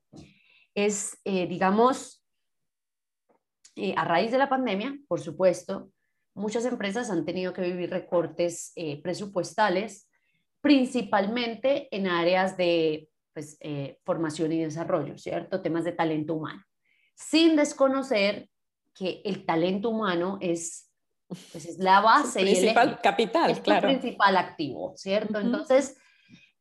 es, 0.73 1.19
digamos, 1.25 2.23
a 3.95 4.05
raíz 4.05 4.31
de 4.31 4.37
la 4.37 4.47
pandemia, 4.47 4.95
por 5.07 5.19
supuesto, 5.19 5.91
muchas 6.37 6.65
empresas 6.65 7.09
han 7.09 7.25
tenido 7.25 7.51
que 7.51 7.61
vivir 7.61 7.89
recortes 7.89 8.71
eh, 8.75 9.01
presupuestales, 9.01 10.07
principalmente 10.61 11.87
en 11.91 12.07
áreas 12.07 12.55
de 12.57 13.09
pues, 13.33 13.57
eh, 13.59 13.97
formación 14.05 14.53
y 14.53 14.63
desarrollo, 14.63 15.17
¿cierto? 15.17 15.61
Temas 15.61 15.83
de 15.83 15.91
talento 15.91 16.35
humano, 16.35 16.63
sin 17.15 17.55
desconocer 17.55 18.49
que 18.93 19.21
el 19.25 19.45
talento 19.45 19.89
humano 19.89 20.37
es, 20.39 20.86
pues, 21.27 21.65
es 21.65 21.77
la 21.77 22.01
base. 22.01 22.39
El 22.39 22.45
principal 22.45 22.99
capital, 23.01 23.51
es 23.51 23.59
claro. 23.59 23.89
el 23.89 23.99
principal 23.99 24.37
activo, 24.37 24.93
¿cierto? 24.95 25.39
Entonces, 25.39 25.97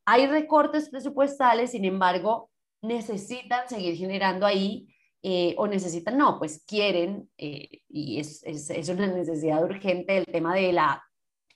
hay 0.05 0.27
recortes 0.27 0.89
presupuestales, 0.89 1.73
sin 1.73 1.85
embargo, 1.85 2.51
necesitan 2.83 3.69
seguir 3.69 3.97
generando 3.97 4.47
ahí 4.47 4.89
eh, 5.23 5.55
o 5.59 5.67
necesitan, 5.67 6.17
no, 6.17 6.39
pues 6.39 6.65
quieren, 6.67 7.29
eh, 7.37 7.81
y 7.89 8.21
es, 8.21 8.43
es, 8.45 8.89
una 8.89 9.07
necesidad 9.09 9.63
urgente 9.65 10.19
el 10.19 10.27
tema 10.27 10.55
de 10.55 10.73
la 10.73 11.03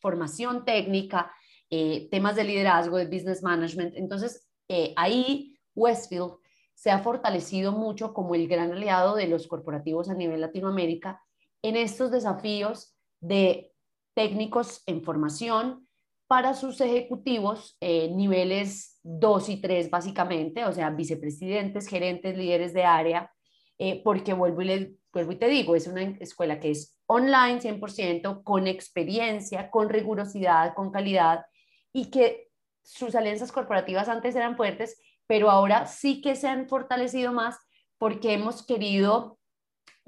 formación 0.00 0.64
técnica, 0.64 1.32
eh, 1.68 2.08
temas 2.10 2.34
de 2.36 2.44
liderazgo, 2.44 2.96
de 2.96 3.06
business 3.06 3.42
management. 3.42 3.94
Entonces, 3.96 4.48
ahí 4.96 5.58
Westfield 5.74 6.34
se 6.74 6.90
ha 6.90 7.00
fortalecido 7.00 7.72
mucho 7.72 8.14
como 8.14 8.34
el 8.34 8.48
gran 8.48 8.72
aliado 8.72 9.16
de 9.16 9.26
los 9.26 9.46
corporativos 9.46 10.08
a 10.08 10.14
nivel 10.14 10.40
Latinoamérica 10.40 11.20
en 11.62 11.76
estos 11.76 12.10
desafíos 12.10 12.96
de 13.20 13.72
técnicos 14.14 14.82
en 14.86 15.02
formación 15.02 15.86
para 16.26 16.54
sus 16.54 16.80
ejecutivos, 16.80 17.76
niveles 17.80 19.00
2 19.02 19.48
y 19.48 19.60
3 19.60 19.90
básicamente, 19.90 20.64
o 20.64 20.72
sea, 20.72 20.90
vicepresidentes, 20.90 21.88
gerentes, 21.88 22.36
líderes 22.36 22.72
de 22.72 22.84
área, 22.84 23.32
eh, 23.78 24.00
porque 24.04 24.32
vuelvo 24.32 24.62
y, 24.62 24.64
le, 24.66 24.94
vuelvo 25.12 25.32
y 25.32 25.36
te 25.36 25.48
digo, 25.48 25.74
es 25.74 25.88
una 25.88 26.02
escuela 26.02 26.60
que 26.60 26.70
es 26.70 26.96
online 27.06 27.60
100%, 27.60 28.44
con 28.44 28.68
experiencia, 28.68 29.70
con 29.70 29.88
rigurosidad, 29.88 30.74
con 30.74 30.92
calidad, 30.92 31.46
y 31.92 32.10
que 32.10 32.50
sus 32.84 33.16
alianzas 33.16 33.50
corporativas 33.50 34.08
antes 34.08 34.36
eran 34.36 34.56
fuertes, 34.56 35.00
pero 35.26 35.50
ahora 35.50 35.86
sí 35.86 36.20
que 36.20 36.36
se 36.36 36.46
han 36.46 36.68
fortalecido 36.68 37.32
más 37.32 37.58
porque 37.98 38.34
hemos 38.34 38.64
querido 38.64 39.39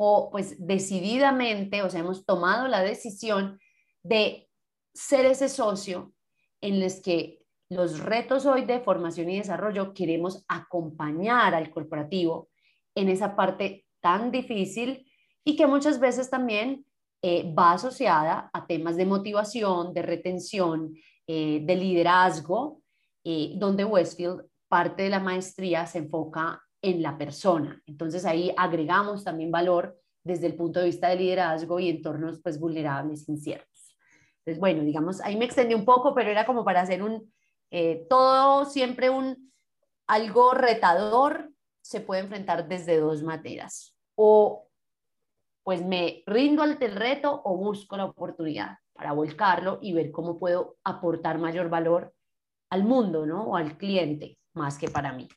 o 0.05 0.31
pues 0.33 0.57
decididamente, 0.59 1.81
o 1.83 1.89
sea, 1.89 2.01
hemos 2.01 2.27
tomado 2.27 2.67
la 2.67 2.83
decisión 2.83 3.61
de 4.03 4.49
ser 4.93 5.27
ese 5.27 5.49
socio 5.49 6.13
en 6.61 6.81
los 6.81 7.01
que 7.01 7.39
los 7.69 8.01
retos 8.01 8.45
hoy 8.45 8.65
de 8.65 8.81
formación 8.81 9.31
y 9.31 9.39
desarrollo 9.39 9.95
queremos 9.95 10.45
acompañar 10.49 11.55
al 11.55 11.71
corporativo 11.71 12.49
en 12.97 13.11
esa 13.11 13.37
parte 13.37 13.87
tan 14.01 14.33
difícil 14.33 15.09
y 15.45 15.55
que 15.55 15.69
muchas 15.69 16.01
veces 16.01 16.29
también 16.29 16.85
eh, 17.23 17.55
va 17.57 17.75
asociada 17.75 18.51
a 18.53 18.67
temas 18.67 18.97
de 18.97 19.07
motivación, 19.07 19.95
de 19.95 20.03
retención, 20.03 20.97
eh, 21.29 21.61
de 21.63 21.77
liderazgo, 21.77 22.83
eh, 23.23 23.53
donde 23.55 23.85
Westfield 23.85 24.49
parte 24.67 25.05
de 25.05 25.11
la 25.11 25.21
maestría 25.21 25.87
se 25.87 25.99
enfoca 25.99 26.61
en 26.83 27.03
la 27.03 27.17
persona. 27.17 27.81
Entonces 27.87 28.25
ahí 28.25 28.53
agregamos 28.57 29.25
también 29.25 29.51
valor 29.51 29.97
desde 30.25 30.47
el 30.47 30.57
punto 30.57 30.81
de 30.81 30.87
vista 30.87 31.09
de 31.09 31.17
liderazgo 31.17 31.81
y 31.81 31.89
entornos 31.89 32.41
pues 32.43 32.59
vulnerables, 32.59 33.29
inciertos. 33.29 33.97
Entonces, 34.39 34.61
bueno, 34.61 34.83
digamos, 34.83 35.21
ahí 35.21 35.37
me 35.37 35.45
extendí 35.45 35.75
un 35.75 35.85
poco, 35.85 36.15
pero 36.15 36.31
era 36.31 36.45
como 36.45 36.65
para 36.65 36.81
hacer 36.81 37.03
un, 37.03 37.33
todo 38.09 38.65
siempre 38.65 39.09
un, 39.09 39.53
algo 40.09 40.53
retador, 40.53 41.53
se 41.81 42.01
puede 42.01 42.23
enfrentar 42.23 42.69
desde 42.69 42.99
dos 42.99 43.23
maneras. 43.23 43.97
O 44.17 44.69
pues 45.65 45.85
me 45.85 46.25
rindo 46.27 46.63
ante 46.63 46.87
el 46.87 46.97
reto 46.97 47.41
o 47.45 47.57
busco 47.57 47.97
la 47.97 48.07
oportunidad 48.07 48.79
para 48.93 49.13
volcarlo 49.13 49.79
y 49.81 49.93
ver 49.93 50.11
cómo 50.11 50.39
puedo 50.39 50.77
aportar 50.83 51.39
mayor 51.39 51.69
valor 51.69 52.13
al 52.71 52.85
mundo, 52.85 53.27
¿no? 53.27 53.45
O 53.45 53.57
al 53.57 53.77
cliente, 53.77 54.39
más 54.55 54.77
que 54.77 54.89
para 54.89 55.13
mí. 55.13 55.29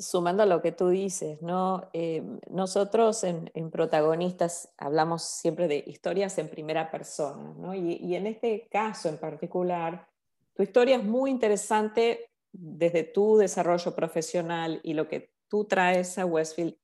Sumando 0.00 0.42
a 0.42 0.46
lo 0.46 0.62
que 0.62 0.72
tú 0.72 0.88
dices, 0.88 1.42
¿no? 1.42 1.88
Eh, 1.92 2.22
nosotros 2.50 3.22
en, 3.24 3.50
protagonistas 3.70 4.72
hablamos 4.78 5.22
siempre 5.22 5.68
de 5.68 5.84
historias 5.86 6.38
en 6.38 6.48
primera 6.48 6.90
persona, 6.90 7.54
¿no? 7.58 7.74
y, 7.74 8.14
en 8.14 8.26
este 8.26 8.68
caso 8.70 9.08
en 9.08 9.18
particular, 9.18 10.08
tu 10.54 10.62
historia 10.62 10.96
es 10.96 11.04
muy 11.04 11.30
interesante 11.30 12.30
desde 12.52 13.04
tu 13.04 13.36
desarrollo 13.36 13.94
profesional 13.94 14.80
y 14.82 14.94
lo 14.94 15.08
que 15.08 15.32
tú 15.48 15.64
traes 15.64 16.18
a 16.18 16.26
Westfield. 16.26 16.76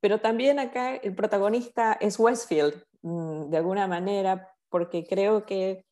Pero 0.00 0.20
también 0.20 0.58
acá 0.58 0.96
el 0.96 1.14
protagonista 1.14 1.94
es 1.94 2.18
Westfield, 2.18 2.84
mm, 3.02 3.50
de 3.50 3.56
alguna 3.56 3.86
manera, 3.86 4.54
porque 4.68 5.04
creo 5.04 5.44
que 5.46 5.84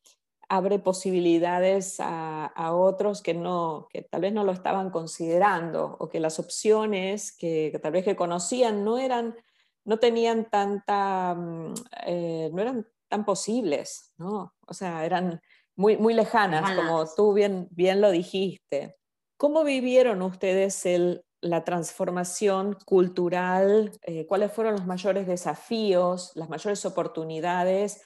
abre 0.55 0.77
posibilidades 0.77 1.95
a, 1.99 2.51
otros 2.73 3.23
que, 3.23 3.33
no, 3.33 3.87
que 3.89 4.03
tal 4.03 4.21
vez 4.21 4.33
no 4.33 4.43
lo 4.43 4.51
estaban 4.51 4.91
considerando 4.91 5.97
o 5.99 6.09
que 6.09 6.19
las 6.19 6.37
opciones 6.37 7.35
que, 7.35 7.77
tal 7.81 7.91
vez 7.91 8.05
que 8.05 8.15
conocían 8.15 8.83
no 8.83 8.99
eran, 8.99 9.35
no 9.83 9.97
tenían 9.97 10.49
tanta, 10.49 11.33
mm, 11.33 11.73
eh, 12.05 12.51
no 12.53 12.61
eran 12.61 12.87
tan 13.07 13.25
posibles, 13.25 14.13
¿no? 14.17 14.53
O 14.67 14.73
sea, 14.75 15.03
eran 15.05 15.41
muy, 15.75 15.97
muy 15.97 16.13
lejanas, 16.13 16.75
como 16.75 17.05
tú 17.15 17.33
bien, 17.33 17.67
bien 17.71 17.99
lo 17.99 18.11
dijiste. 18.11 18.95
¿Cómo 19.37 19.63
vivieron 19.63 20.21
ustedes 20.21 20.85
el, 20.85 21.25
la 21.41 21.63
transformación 21.63 22.77
cultural? 22.85 23.91
Eh, 24.03 24.27
¿Cuáles 24.27 24.51
fueron 24.51 24.73
los 24.73 24.85
mayores 24.85 25.25
desafíos, 25.25 26.31
las 26.35 26.47
mayores 26.47 26.85
oportunidades 26.85 28.01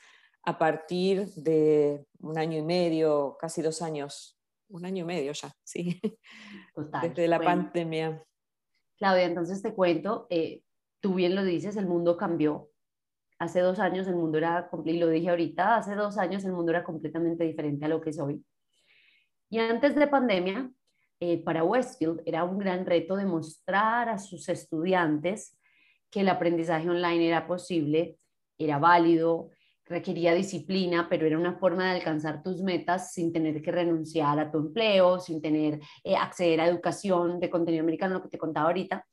a 0.48 0.58
partir 0.58 1.25
de 1.36 2.06
un 2.22 2.38
año 2.38 2.58
y 2.58 2.62
medio, 2.62 3.36
casi 3.38 3.62
dos 3.62 3.82
años, 3.82 4.39
un 4.70 4.86
año 4.86 5.04
y 5.04 5.06
medio 5.06 5.34
ya, 5.34 5.51
sí, 5.63 6.00
desde 7.01 7.27
la 7.27 7.38
pandemia. 7.38 8.24
Claudia, 8.98 9.25
entonces 9.25 9.62
te 9.62 9.74
cuento, 9.74 10.25
eh, 10.30 10.62
tú 11.01 11.16
bien 11.16 11.36
lo 11.36 11.44
dices, 11.44 11.75
el 11.75 11.86
mundo 11.86 12.16
cambió. 12.16 12.70
Hace 13.39 13.60
dos 13.60 13.80
años 13.80 14.08
el 14.08 14.16
mundo 14.16 14.38
era, 14.38 14.70
y 14.86 14.98
lo 14.98 15.10
dije 15.10 15.30
ahorita, 15.30 15.75
hace 15.75 15.96
dos 15.96 16.18
años 16.18 16.46
el 16.46 16.54
mundo 16.54 16.72
era 16.72 16.86
completamente 16.86 17.44
diferente 17.44 17.84
a 17.84 17.89
lo 17.89 18.00
que 18.00 18.12
es 18.12 18.20
hoy. 18.20 18.42
Y 19.50 19.60
antes 19.60 19.96
de 19.96 20.08
pandemia, 20.08 20.72
eh, 21.20 21.44
para 21.44 21.66
Westfield 21.66 22.22
era 22.25 22.46
un 22.46 22.58
gran 22.58 22.86
reto 22.86 23.18
demostrar 23.18 24.08
a 24.08 24.18
sus 24.18 24.48
estudiantes 24.48 25.60
que 26.10 26.22
el 26.22 26.30
aprendizaje 26.30 26.89
online 26.89 27.27
era 27.27 27.48
posible, 27.48 28.18
era 28.58 28.80
válido, 28.80 29.51
requería 29.89 30.34
disciplina, 30.34 31.08
pero 31.10 31.25
era 31.25 31.38
una 31.38 31.58
forma 31.58 31.86
de 31.86 31.98
alcanzar 31.98 32.44
tus 32.44 32.62
metas 32.62 33.13
sin 33.13 33.32
tener 33.32 33.62
que 33.62 33.72
renunciar 33.72 34.39
a 34.39 34.51
tu 34.51 34.60
empleo, 34.60 35.20
sin 35.20 35.41
tener 35.41 35.79
eh, 36.03 36.15
acceder 36.15 36.62
a 36.62 36.67
educación 36.67 37.39
de 37.39 37.50
contenido 37.50 37.84
americano, 37.84 38.15
lo 38.15 38.22
que 38.22 38.29
te 38.29 38.38
contaba 38.38 38.67
ahorita. 38.67 39.06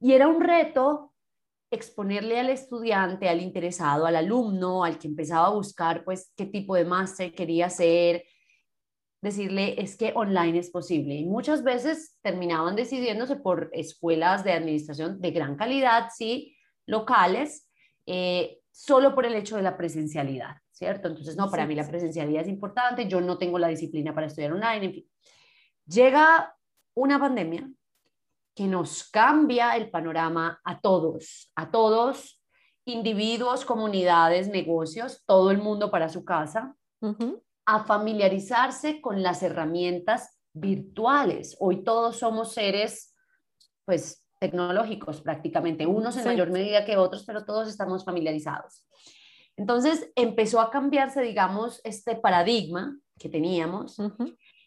Y 0.00 0.12
era 0.12 0.28
un 0.28 0.40
reto 0.40 1.12
exponerle 1.70 2.38
al 2.38 2.50
estudiante, 2.50 3.28
al 3.28 3.40
interesado, 3.40 4.06
al 4.06 4.16
alumno, 4.16 4.84
al 4.84 4.98
que 4.98 5.08
empezaba 5.08 5.48
a 5.48 5.54
buscar, 5.54 6.04
pues, 6.04 6.32
qué 6.36 6.46
tipo 6.46 6.76
de 6.76 6.84
máster 6.84 7.34
quería 7.34 7.66
hacer, 7.66 8.24
decirle, 9.20 9.80
es 9.80 9.96
que 9.96 10.12
online 10.14 10.58
es 10.58 10.70
posible. 10.70 11.14
Y 11.14 11.24
muchas 11.24 11.64
veces 11.64 12.18
terminaban 12.22 12.76
decidiéndose 12.76 13.36
por 13.36 13.70
escuelas 13.72 14.44
de 14.44 14.52
administración 14.52 15.20
de 15.20 15.30
gran 15.32 15.56
calidad, 15.56 16.08
sí, 16.14 16.56
locales, 16.86 17.68
eh, 18.06 18.60
solo 18.76 19.14
por 19.14 19.24
el 19.24 19.34
hecho 19.34 19.56
de 19.56 19.62
la 19.62 19.74
presencialidad, 19.74 20.58
¿cierto? 20.70 21.08
Entonces, 21.08 21.34
no, 21.34 21.50
para 21.50 21.66
mí 21.66 21.74
la 21.74 21.88
presencialidad 21.88 22.42
es 22.42 22.48
importante, 22.48 23.08
yo 23.08 23.22
no 23.22 23.38
tengo 23.38 23.58
la 23.58 23.68
disciplina 23.68 24.14
para 24.14 24.26
estudiar 24.26 24.52
online, 24.52 24.84
en 24.84 24.92
fin. 24.92 25.10
Llega 25.86 26.54
una 26.94 27.18
pandemia 27.18 27.70
que 28.54 28.64
nos 28.64 29.08
cambia 29.08 29.76
el 29.76 29.90
panorama 29.90 30.60
a 30.62 30.78
todos, 30.78 31.50
a 31.54 31.70
todos, 31.70 32.42
individuos, 32.84 33.64
comunidades, 33.64 34.48
negocios, 34.48 35.22
todo 35.24 35.50
el 35.50 35.58
mundo 35.58 35.90
para 35.90 36.10
su 36.10 36.22
casa, 36.22 36.76
a 37.64 37.84
familiarizarse 37.84 39.00
con 39.00 39.22
las 39.22 39.42
herramientas 39.42 40.38
virtuales. 40.52 41.56
Hoy 41.60 41.82
todos 41.82 42.18
somos 42.18 42.52
seres, 42.52 43.14
pues, 43.86 44.25
tecnológicos 44.38 45.20
prácticamente, 45.20 45.86
unos 45.86 46.16
en 46.16 46.24
mayor 46.24 46.50
medida 46.50 46.84
que 46.84 46.96
otros, 46.96 47.24
pero 47.24 47.44
todos 47.44 47.68
estamos 47.68 48.04
familiarizados. 48.04 48.86
Entonces 49.56 50.10
empezó 50.14 50.60
a 50.60 50.70
cambiarse, 50.70 51.22
digamos, 51.22 51.80
este 51.84 52.16
paradigma 52.16 52.98
que 53.18 53.28
teníamos 53.28 53.96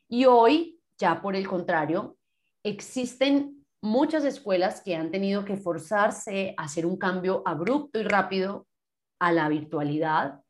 y 0.08 0.26
hoy, 0.26 0.80
ya 0.98 1.22
por 1.22 1.36
el 1.36 1.48
contrario, 1.48 2.18
existen 2.64 3.66
muchas 3.82 4.26
escuelas 4.26 4.82
que 4.82 4.96
han 4.96 5.12
tenido 5.12 5.46
que 5.46 5.58
forzarse 5.58 6.54
a 6.58 6.64
hacer 6.64 6.86
un 6.86 6.98
cambio 6.98 7.44
abrupto 7.46 8.00
y 8.00 8.04
rápido 8.04 8.68
a 9.20 9.32
la 9.32 9.48
virtualidad. 9.48 10.42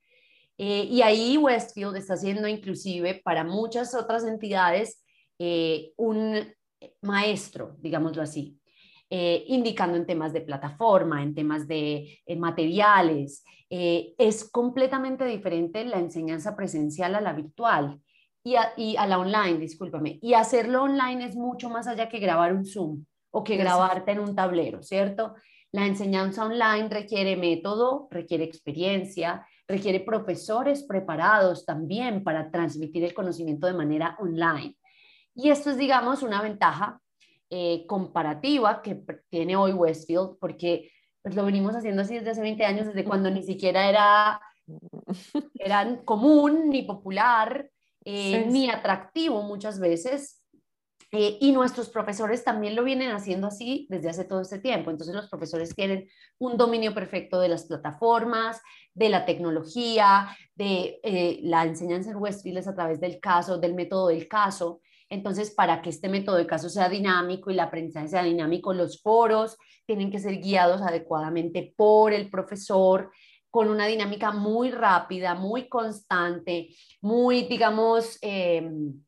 Eh, 0.57 0.85
y 0.85 1.01
ahí 1.01 1.37
Westfield 1.37 1.95
está 1.95 2.15
haciendo 2.15 2.47
inclusive 2.47 3.21
para 3.23 3.43
muchas 3.43 3.93
otras 3.93 4.25
entidades 4.25 5.03
eh, 5.37 5.91
un 5.95 6.53
maestro, 7.01 7.75
digámoslo 7.79 8.21
así, 8.21 8.58
eh, 9.11 9.43
indicando 9.47 9.97
en 9.97 10.05
temas 10.05 10.33
de 10.33 10.41
plataforma, 10.41 11.23
en 11.23 11.33
temas 11.33 11.67
de 11.67 12.21
eh, 12.25 12.35
materiales. 12.35 13.43
Eh, 13.67 14.13
es 14.19 14.47
completamente 14.49 15.25
diferente 15.25 15.83
la 15.83 15.97
enseñanza 15.97 16.55
presencial 16.55 17.15
a 17.15 17.21
la 17.21 17.33
virtual 17.33 17.99
y 18.43 18.55
a, 18.55 19.07
la 19.07 19.17
online, 19.17 19.57
discúlpame. 19.57 20.19
Y 20.21 20.35
hacerlo 20.35 20.83
online 20.83 21.25
es 21.25 21.35
mucho 21.35 21.69
más 21.69 21.87
allá 21.87 22.07
que 22.07 22.19
grabar 22.19 22.53
un 22.53 22.65
Zoom 22.65 23.05
o 23.31 23.43
que 23.43 23.57
grabarte 23.57 24.11
en 24.11 24.19
un 24.19 24.35
tablero, 24.35 24.83
¿cierto? 24.83 25.33
La 25.71 25.87
enseñanza 25.87 26.45
online 26.45 26.89
requiere 26.89 27.35
método, 27.35 28.07
requiere 28.11 28.43
experiencia, 28.43 29.45
requiere 29.67 29.99
profesores 29.99 30.83
preparados 30.83 31.65
también 31.65 32.23
para 32.23 32.51
transmitir 32.51 33.03
el 33.03 33.13
conocimiento 33.13 33.65
de 33.65 33.73
manera 33.73 34.15
online. 34.19 34.75
Y 35.33 35.49
esto 35.49 35.71
es, 35.71 35.77
digamos, 35.77 36.21
una 36.21 36.41
ventaja 36.41 37.01
eh, 37.51 37.87
comparativa 37.87 38.83
que 38.83 39.03
tiene 39.27 39.55
hoy 39.55 39.71
Westfield, 39.71 40.37
porque 40.39 40.91
pues, 41.23 41.35
lo 41.35 41.43
venimos 41.43 41.75
haciendo 41.75 42.03
así 42.03 42.13
desde 42.13 42.29
hace 42.29 42.41
20 42.41 42.63
años, 42.63 42.85
desde 42.85 43.03
cuando 43.03 43.31
ni 43.31 43.41
siquiera 43.41 43.89
era, 43.89 44.39
era 45.55 45.99
común, 46.05 46.69
ni 46.69 46.83
popular, 46.83 47.67
eh, 48.05 48.45
ni 48.45 48.69
atractivo 48.69 49.41
muchas 49.41 49.79
veces. 49.79 50.43
Eh, 51.11 51.39
y 51.41 51.51
nuestros 51.51 51.89
profesores 51.89 52.43
también 52.43 52.75
lo 52.75 52.83
vienen 52.83 53.09
haciendo 53.09 53.47
así 53.47 53.87
desde 53.89 54.09
hace 54.09 54.25
todo 54.25 54.41
este 54.41 54.59
tiempo. 54.59 54.91
Entonces 54.91 55.15
los 55.15 55.27
profesores 55.27 55.73
tienen 55.73 56.07
un 56.37 56.55
dominio 56.55 56.93
perfecto 56.93 57.39
de 57.39 57.49
las 57.49 57.63
plataformas, 57.63 58.61
de 58.93 59.09
la 59.09 59.25
tecnología, 59.25 60.37
de 60.53 60.99
la 61.41 61.65
enseñanza 61.65 62.11
en 62.11 62.17
Westfield 62.17 62.59
es 62.59 62.67
a 62.67 62.75
través 62.75 62.99
del 62.99 63.19
caso, 63.19 63.57
del 63.57 63.73
método 63.73 64.09
del 64.09 64.27
caso. 64.27 64.81
Entonces, 65.09 65.51
para 65.51 65.81
que 65.81 65.89
este 65.89 66.07
método 66.07 66.35
de 66.35 66.45
caso 66.45 66.69
sea 66.69 66.87
dinámico 66.87 67.49
y 67.49 67.55
la 67.55 67.63
aprendizaje 67.63 68.07
sea 68.07 68.23
dinámico, 68.23 68.73
los 68.73 69.01
foros 69.01 69.57
tienen 69.85 70.11
que 70.11 70.19
ser 70.19 70.39
guiados 70.39 70.81
adecuadamente 70.81 71.73
por 71.75 72.13
el 72.13 72.29
profesor 72.29 73.11
con 73.49 73.69
una 73.69 73.87
dinámica 73.87 74.31
muy 74.31 74.69
rápida, 74.69 75.33
muy 75.33 75.67
constante, 75.67 76.69
muy, 77.01 77.43
digamos, 77.43 78.19
em, 78.21 79.03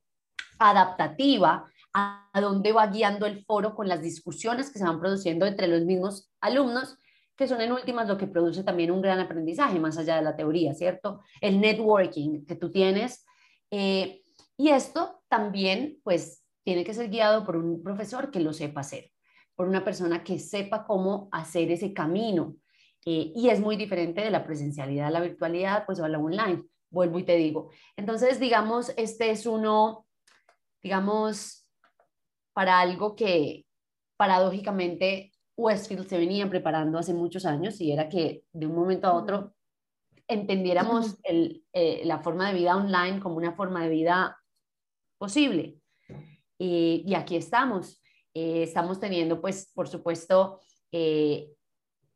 adaptativa 0.58 1.66
a, 1.94 2.30
dónde 2.40 2.72
va 2.72 2.88
guiando 2.88 3.26
el 3.26 3.44
foro 3.46 3.76
con 3.76 3.88
las 3.88 4.02
discusiones 4.02 4.72
que 4.72 4.80
se 4.80 4.86
van 4.86 5.00
produciendo 5.00 5.46
entre 5.46 5.68
los 5.68 5.82
mismos 5.82 6.32
alumnos 6.40 6.98
que 7.36 7.48
son 7.48 7.60
en 7.62 7.72
últimas 7.72 8.08
lo 8.08 8.18
que 8.18 8.28
produce 8.28 8.64
también 8.64 8.92
un 8.92 9.02
gran 9.02 9.20
aprendizaje 9.20 9.80
más 9.80 9.98
allá 9.98 10.16
de 10.16 10.22
la 10.22 10.36
teoría, 10.36 10.76
¿cierto? 10.76 11.22
El 11.42 11.60
networking 11.60 12.46
que 12.46 12.56
tú 12.56 12.72
tienes. 12.72 13.26
Eh, 13.72 14.21
y 14.62 14.70
esto 14.70 15.24
también, 15.28 16.00
pues, 16.04 16.44
tiene 16.64 16.84
que 16.84 16.94
ser 16.94 17.10
guiado 17.10 17.44
por 17.44 17.58
un 17.58 17.82
profesor 17.82 18.30
que 18.30 18.40
lo 18.40 18.54
sepa 18.54 18.82
hacer, 18.82 19.12
por 19.56 19.68
una 19.68 19.84
persona 19.84 20.24
que 20.24 20.38
sepa 20.38 20.86
cómo 20.86 21.30
hacer 21.32 21.72
ese 21.72 21.94
camino. 21.94 22.56
Eh, 23.04 23.34
y 23.36 23.50
es 23.50 23.60
muy 23.60 23.76
diferente 23.76 24.22
de 24.22 24.30
la 24.30 24.44
presencialidad 24.44 25.08
a 25.08 25.10
la 25.10 25.22
virtualidad, 25.22 25.84
pues, 25.88 26.00
o 26.00 26.06
a 26.06 26.10
la 26.10 26.20
online. 26.20 26.62
Vuelvo 26.92 27.18
y 27.18 27.24
te 27.24 27.38
digo. 27.38 27.72
Entonces, 27.98 28.40
digamos, 28.40 28.94
este 28.98 29.32
es 29.32 29.48
uno, 29.48 30.06
digamos, 30.84 31.68
para 32.54 32.82
algo 32.82 33.16
que 33.16 33.66
paradójicamente 34.16 35.32
Westfield 35.58 36.08
se 36.08 36.20
venía 36.20 36.48
preparando 36.48 37.00
hace 37.00 37.16
muchos 37.16 37.48
años 37.48 37.82
y 37.82 37.92
era 37.92 38.10
que 38.10 38.44
de 38.54 38.68
un 38.68 38.76
momento 38.76 39.08
a 39.08 39.14
otro 39.14 39.56
entendiéramos 40.28 41.18
el, 41.24 41.66
eh, 41.74 42.04
la 42.06 42.20
forma 42.20 42.48
de 42.48 42.60
vida 42.60 42.78
online 42.78 43.20
como 43.20 43.38
una 43.38 43.54
forma 43.54 43.82
de 43.82 43.90
vida 43.90 44.38
posible. 45.22 45.76
y 46.58 47.14
aquí 47.16 47.36
estamos. 47.36 48.02
Eh, 48.34 48.64
estamos 48.64 49.00
teniendo, 49.00 49.42
pues, 49.42 49.72
por 49.74 49.90
supuesto, 49.90 50.62
eh, 50.92 51.50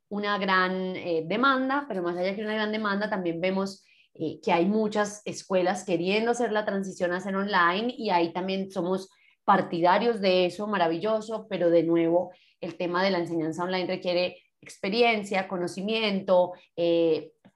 una 0.09 0.37
gran 0.37 0.95
eh, 0.95 1.23
demanda, 1.25 1.85
pero 1.87 2.01
más 2.01 2.15
allá 2.17 2.35
que 2.35 2.41
una 2.41 2.53
gran 2.53 2.71
demanda, 2.71 3.09
también 3.09 3.41
vemos 3.41 3.83
que 4.17 4.53
hay 4.53 4.65
muchas 4.65 5.21
escuelas 5.25 5.83
queriendo 5.83 6.31
hacer 6.31 6.53
la 6.53 6.63
transición 6.63 7.11
a 7.11 7.19
ser 7.19 7.35
online 7.35 7.93
y 7.97 8.11
ahí 8.11 8.31
también 8.31 8.71
somos 8.71 9.09
partidarios 9.43 10.21
de 10.21 10.45
eso, 10.45 10.67
maravilloso, 10.67 11.47
pero 11.49 11.69
de 11.69 11.83
nuevo, 11.83 12.31
el 12.61 12.77
tema 12.77 13.03
de 13.03 13.11
la 13.11 13.17
enseñanza 13.17 13.65
online 13.65 13.87
requiere 13.87 14.37
experiencia, 14.61 15.49
conocimiento, 15.49 16.53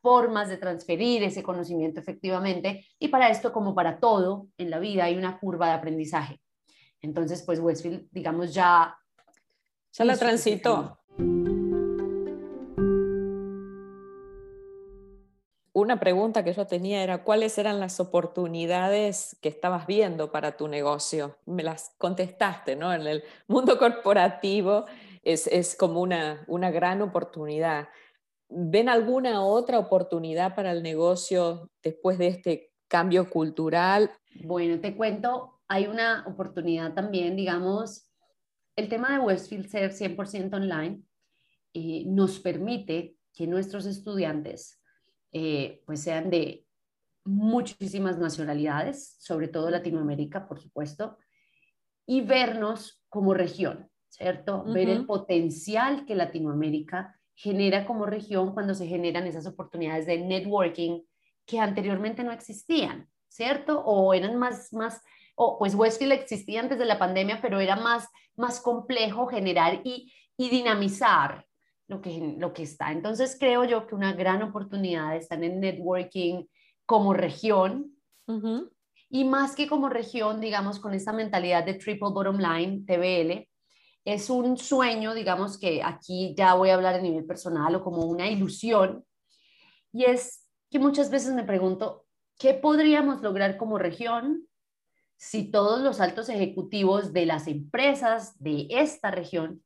formas 0.01 0.49
de 0.49 0.57
transferir 0.57 1.23
ese 1.23 1.43
conocimiento 1.43 1.99
efectivamente 1.99 2.85
y 2.99 3.09
para 3.09 3.29
esto, 3.29 3.51
como 3.51 3.75
para 3.75 3.99
todo 3.99 4.47
en 4.57 4.69
la 4.69 4.79
vida, 4.79 5.05
hay 5.05 5.17
una 5.17 5.39
curva 5.39 5.67
de 5.67 5.73
aprendizaje. 5.73 6.39
Entonces, 7.01 7.43
pues 7.43 7.59
Westfield, 7.59 8.07
digamos, 8.11 8.53
ya, 8.53 8.95
Ya 9.93 10.05
la 10.05 10.17
transitó. 10.17 10.99
Una 15.71 15.99
pregunta 15.99 16.43
que 16.43 16.53
yo 16.53 16.67
tenía 16.67 17.03
era 17.03 17.23
cuáles 17.23 17.57
eran 17.57 17.79
las 17.79 18.01
oportunidades 18.01 19.37
que 19.41 19.47
estabas 19.47 19.87
viendo 19.87 20.29
para 20.29 20.57
tu 20.57 20.67
negocio. 20.67 21.37
Me 21.45 21.63
las 21.63 21.95
contestaste, 21.97 22.75
¿no? 22.75 22.93
En 22.93 23.07
el 23.07 23.23
mundo 23.47 23.77
corporativo 23.77 24.85
es, 25.23 25.47
es 25.47 25.75
como 25.75 26.01
una, 26.01 26.43
una 26.47 26.69
gran 26.69 27.01
oportunidad. 27.01 27.87
¿Ven 28.49 28.89
alguna 28.89 29.43
otra 29.43 29.77
oportunidad 29.79 30.55
para 30.55 30.71
el 30.71 30.81
negocio 30.81 31.71
después 31.83 32.17
de 32.17 32.27
este 32.27 32.73
cambio 32.87 33.29
cultural? 33.29 34.11
Bueno, 34.43 34.79
te 34.79 34.95
cuento, 34.95 35.61
hay 35.67 35.85
una 35.85 36.25
oportunidad 36.27 36.93
también, 36.93 37.35
digamos, 37.35 38.09
el 38.75 38.89
tema 38.89 39.11
de 39.11 39.19
Westfield 39.19 39.67
ser 39.67 39.91
100% 39.91 40.55
online 40.55 41.01
eh, 41.73 42.03
nos 42.07 42.39
permite 42.39 43.17
que 43.33 43.45
nuestros 43.45 43.85
estudiantes 43.85 44.81
eh, 45.31 45.83
pues 45.85 46.01
sean 46.01 46.29
de 46.29 46.65
muchísimas 47.25 48.17
nacionalidades, 48.17 49.17
sobre 49.19 49.47
todo 49.47 49.69
Latinoamérica, 49.69 50.47
por 50.47 50.59
supuesto, 50.59 51.17
y 52.07 52.21
vernos 52.21 53.03
como 53.09 53.35
región, 53.35 53.89
¿cierto? 54.07 54.63
Ver 54.63 54.89
el 54.89 55.05
potencial 55.05 56.05
que 56.05 56.15
Latinoamérica 56.15 57.18
genera 57.39 57.85
como 57.85 58.05
región 58.05 58.53
cuando 58.53 58.75
se 58.75 58.85
generan 58.85 59.25
esas 59.25 59.47
oportunidades 59.47 60.05
de 60.05 60.17
networking 60.17 61.01
que 61.45 61.57
anteriormente 61.57 62.21
no 62.21 62.33
existían, 62.33 63.07
¿cierto? 63.29 63.79
O 63.79 64.13
eran 64.13 64.35
más, 64.37 64.73
más, 64.73 65.01
o 65.35 65.57
pues 65.57 65.73
Westfield 65.73 66.11
existía 66.11 66.59
antes 66.59 66.77
de 66.77 66.83
la 66.83 66.99
pandemia, 66.99 67.39
pero 67.41 67.61
era 67.61 67.77
más, 67.77 68.09
más 68.35 68.59
complejo 68.59 69.27
generar 69.27 69.79
y, 69.85 70.11
y 70.35 70.49
dinamizar 70.49 71.45
lo 71.87 72.01
que, 72.01 72.35
lo 72.37 72.51
que 72.51 72.63
está. 72.63 72.91
Entonces 72.91 73.37
creo 73.39 73.63
yo 73.63 73.87
que 73.87 73.95
una 73.95 74.11
gran 74.11 74.43
oportunidad 74.43 75.15
está 75.15 75.35
en 75.35 75.45
el 75.45 75.59
networking 75.61 76.43
como 76.85 77.13
región. 77.13 77.95
Y 79.09 79.23
más 79.23 79.55
que 79.55 79.67
como 79.67 79.87
región, 79.87 80.41
digamos, 80.41 80.79
con 80.79 80.93
esta 80.93 81.13
mentalidad 81.13 81.65
de 81.65 81.75
triple 81.75 82.09
bottom 82.11 82.37
line, 82.37 82.83
TBL, 82.85 83.47
es 84.05 84.29
un 84.29 84.57
sueño, 84.57 85.13
digamos 85.13 85.57
que 85.57 85.83
aquí 85.83 86.33
ya 86.37 86.53
voy 86.53 86.69
a 86.69 86.75
hablar 86.75 86.95
a 86.95 87.01
nivel 87.01 87.25
personal 87.25 87.75
o 87.75 87.83
como 87.83 88.05
una 88.05 88.27
ilusión, 88.27 89.05
y 89.91 90.05
es 90.05 90.47
que 90.69 90.79
muchas 90.79 91.09
veces 91.09 91.33
me 91.33 91.43
pregunto, 91.43 92.05
¿qué 92.37 92.53
podríamos 92.53 93.21
lograr 93.21 93.57
como 93.57 93.77
región 93.77 94.47
si 95.17 95.51
todos 95.51 95.81
los 95.81 95.99
altos 95.99 96.29
ejecutivos 96.29 97.11
de 97.11 97.25
las 97.25 97.47
empresas 97.47 98.41
de 98.41 98.67
esta 98.69 99.11
región 99.11 99.63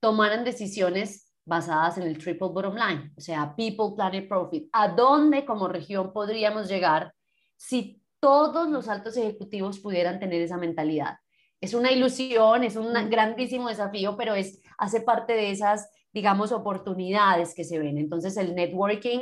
tomaran 0.00 0.44
decisiones 0.44 1.32
basadas 1.44 1.96
en 1.96 2.04
el 2.04 2.18
triple 2.18 2.48
bottom 2.48 2.74
line, 2.74 3.12
o 3.16 3.20
sea, 3.20 3.54
people, 3.56 3.94
planet, 3.96 4.28
profit? 4.28 4.68
¿A 4.72 4.88
dónde 4.88 5.44
como 5.44 5.68
región 5.68 6.12
podríamos 6.12 6.68
llegar 6.68 7.14
si 7.56 8.02
todos 8.20 8.68
los 8.68 8.88
altos 8.88 9.16
ejecutivos 9.16 9.80
pudieran 9.80 10.20
tener 10.20 10.42
esa 10.42 10.56
mentalidad? 10.56 11.16
Es 11.62 11.74
una 11.74 11.92
ilusión, 11.92 12.64
es 12.64 12.74
un 12.74 12.92
grandísimo 13.08 13.68
desafío, 13.68 14.16
pero 14.16 14.34
es, 14.34 14.60
hace 14.78 15.00
parte 15.00 15.32
de 15.32 15.52
esas, 15.52 15.88
digamos, 16.12 16.50
oportunidades 16.50 17.54
que 17.54 17.62
se 17.62 17.78
ven. 17.78 17.98
Entonces, 17.98 18.36
el 18.36 18.56
networking, 18.56 19.20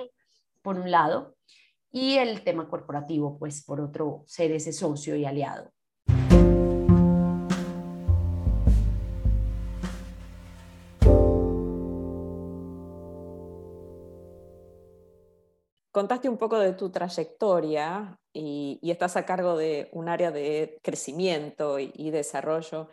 por 0.62 0.76
un 0.76 0.90
lado, 0.90 1.36
y 1.92 2.14
el 2.14 2.42
tema 2.42 2.66
corporativo, 2.66 3.38
pues, 3.38 3.62
por 3.62 3.82
otro, 3.82 4.24
ser 4.26 4.52
ese 4.52 4.72
socio 4.72 5.14
y 5.16 5.26
aliado. 5.26 5.70
Contaste 15.92 16.28
un 16.28 16.38
poco 16.38 16.58
de 16.58 16.72
tu 16.72 16.90
trayectoria 16.90 18.16
y, 18.32 18.78
estás 18.82 19.16
a 19.16 19.26
cargo 19.26 19.56
de 19.56 19.88
un 19.92 20.08
área 20.08 20.30
de 20.30 20.78
crecimiento 20.82 21.80
y, 21.80 22.10
desarrollo 22.10 22.88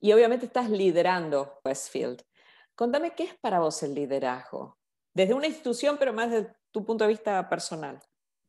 y 0.00 0.12
obviamente 0.12 0.46
estás 0.46 0.68
liderando 0.68 1.60
Westfield. 1.64 2.22
Contame 2.74 3.14
qué 3.14 3.24
es 3.24 3.34
para 3.38 3.60
vos 3.60 3.80
el 3.84 3.94
liderazgo, 3.94 4.76
desde 5.14 5.34
una 5.34 5.46
institución, 5.46 5.96
pero 5.96 6.12
más 6.12 6.30
desde 6.30 6.52
tu 6.72 6.84
punto 6.84 7.04
de 7.04 7.10
vista 7.10 7.48
personal. 7.48 8.00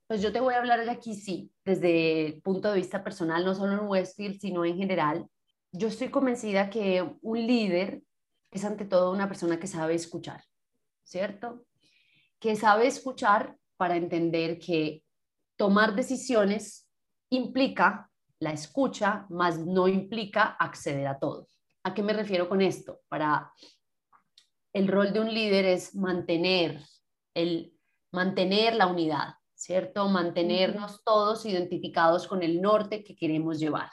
Pues 0.08 0.19
yo 0.21 0.32
te 0.34 0.39
voy 0.39 0.56
a 0.56 0.58
hablar 0.58 0.84
de 0.84 0.89
aquí, 0.89 1.13
sí, 1.13 1.52
desde 1.63 2.26
el 2.26 2.41
punto 2.41 2.71
de 2.71 2.78
vista 2.78 3.04
personal, 3.04 3.45
no 3.45 3.54
solo 3.54 3.74
en 3.74 3.88
Westfield, 3.88 4.39
sino 4.39 4.65
en 4.65 4.78
general. 4.78 5.28
Yo 5.71 5.88
estoy 5.89 6.10
convencida 6.10 6.71
que 6.71 7.08
un 7.21 7.45
líder 7.45 8.02
es 8.50 8.65
ante 8.65 8.86
todo 8.86 9.12
una 9.12 9.28
persona 9.28 9.60
que 9.60 9.67
sabe 9.67 9.93
escuchar, 9.93 10.43
¿cierto? 11.04 11.65
Que 12.39 12.56
sabe 12.56 12.88
escuchar 12.88 13.58
para 13.77 13.95
entender 13.95 14.59
que 14.59 15.03
tomar 15.57 15.95
decisiones 15.95 16.89
implica 17.29 18.09
la 18.39 18.51
escucha, 18.51 19.25
más 19.29 19.59
no 19.59 19.88
implica 19.88 20.43
acceder 20.59 21.07
a 21.07 21.19
todo. 21.19 21.47
¿A 21.83 21.93
qué 21.93 22.03
me 22.03 22.13
refiero 22.13 22.49
con 22.49 22.61
esto? 22.61 23.01
Para 23.07 23.51
el 24.73 24.88
rol 24.88 25.13
de 25.13 25.21
un 25.21 25.33
líder 25.33 25.65
es 25.65 25.95
mantener 25.95 26.81
el 27.33 27.75
mantener 28.11 28.75
la 28.75 28.88
unidad, 28.88 29.35
¿cierto? 29.53 30.07
Mantenernos 30.07 31.03
todos 31.03 31.45
identificados 31.45 32.27
con 32.27 32.41
el 32.41 32.61
norte 32.61 33.03
que 33.03 33.15
queremos 33.15 33.59
llevar. 33.59 33.91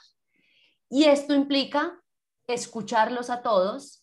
Y 0.89 1.05
esto 1.05 1.35
implica 1.35 2.01
escucharlos 2.47 3.31
a 3.31 3.43
todos 3.43 4.02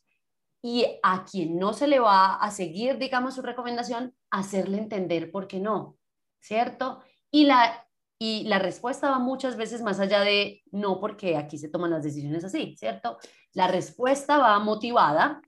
y 0.61 0.85
a 1.03 1.23
quien 1.23 1.57
no 1.57 1.73
se 1.73 1.87
le 1.87 1.99
va 1.99 2.35
a 2.35 2.51
seguir, 2.51 2.97
digamos, 2.97 3.35
su 3.35 3.41
recomendación, 3.41 4.13
hacerle 4.29 4.77
entender 4.77 5.31
por 5.31 5.47
qué 5.47 5.59
no, 5.59 5.97
¿cierto? 6.39 7.01
Y 7.31 7.45
la, 7.45 7.87
y 8.19 8.43
la 8.43 8.59
respuesta 8.59 9.09
va 9.09 9.19
muchas 9.19 9.55
veces 9.55 9.81
más 9.81 9.99
allá 9.99 10.21
de 10.21 10.61
no, 10.71 10.99
porque 10.99 11.37
aquí 11.37 11.57
se 11.57 11.69
toman 11.69 11.91
las 11.91 12.03
decisiones 12.03 12.43
así, 12.43 12.75
¿cierto? 12.77 13.17
La 13.53 13.67
respuesta 13.67 14.37
va 14.37 14.59
motivada 14.59 15.41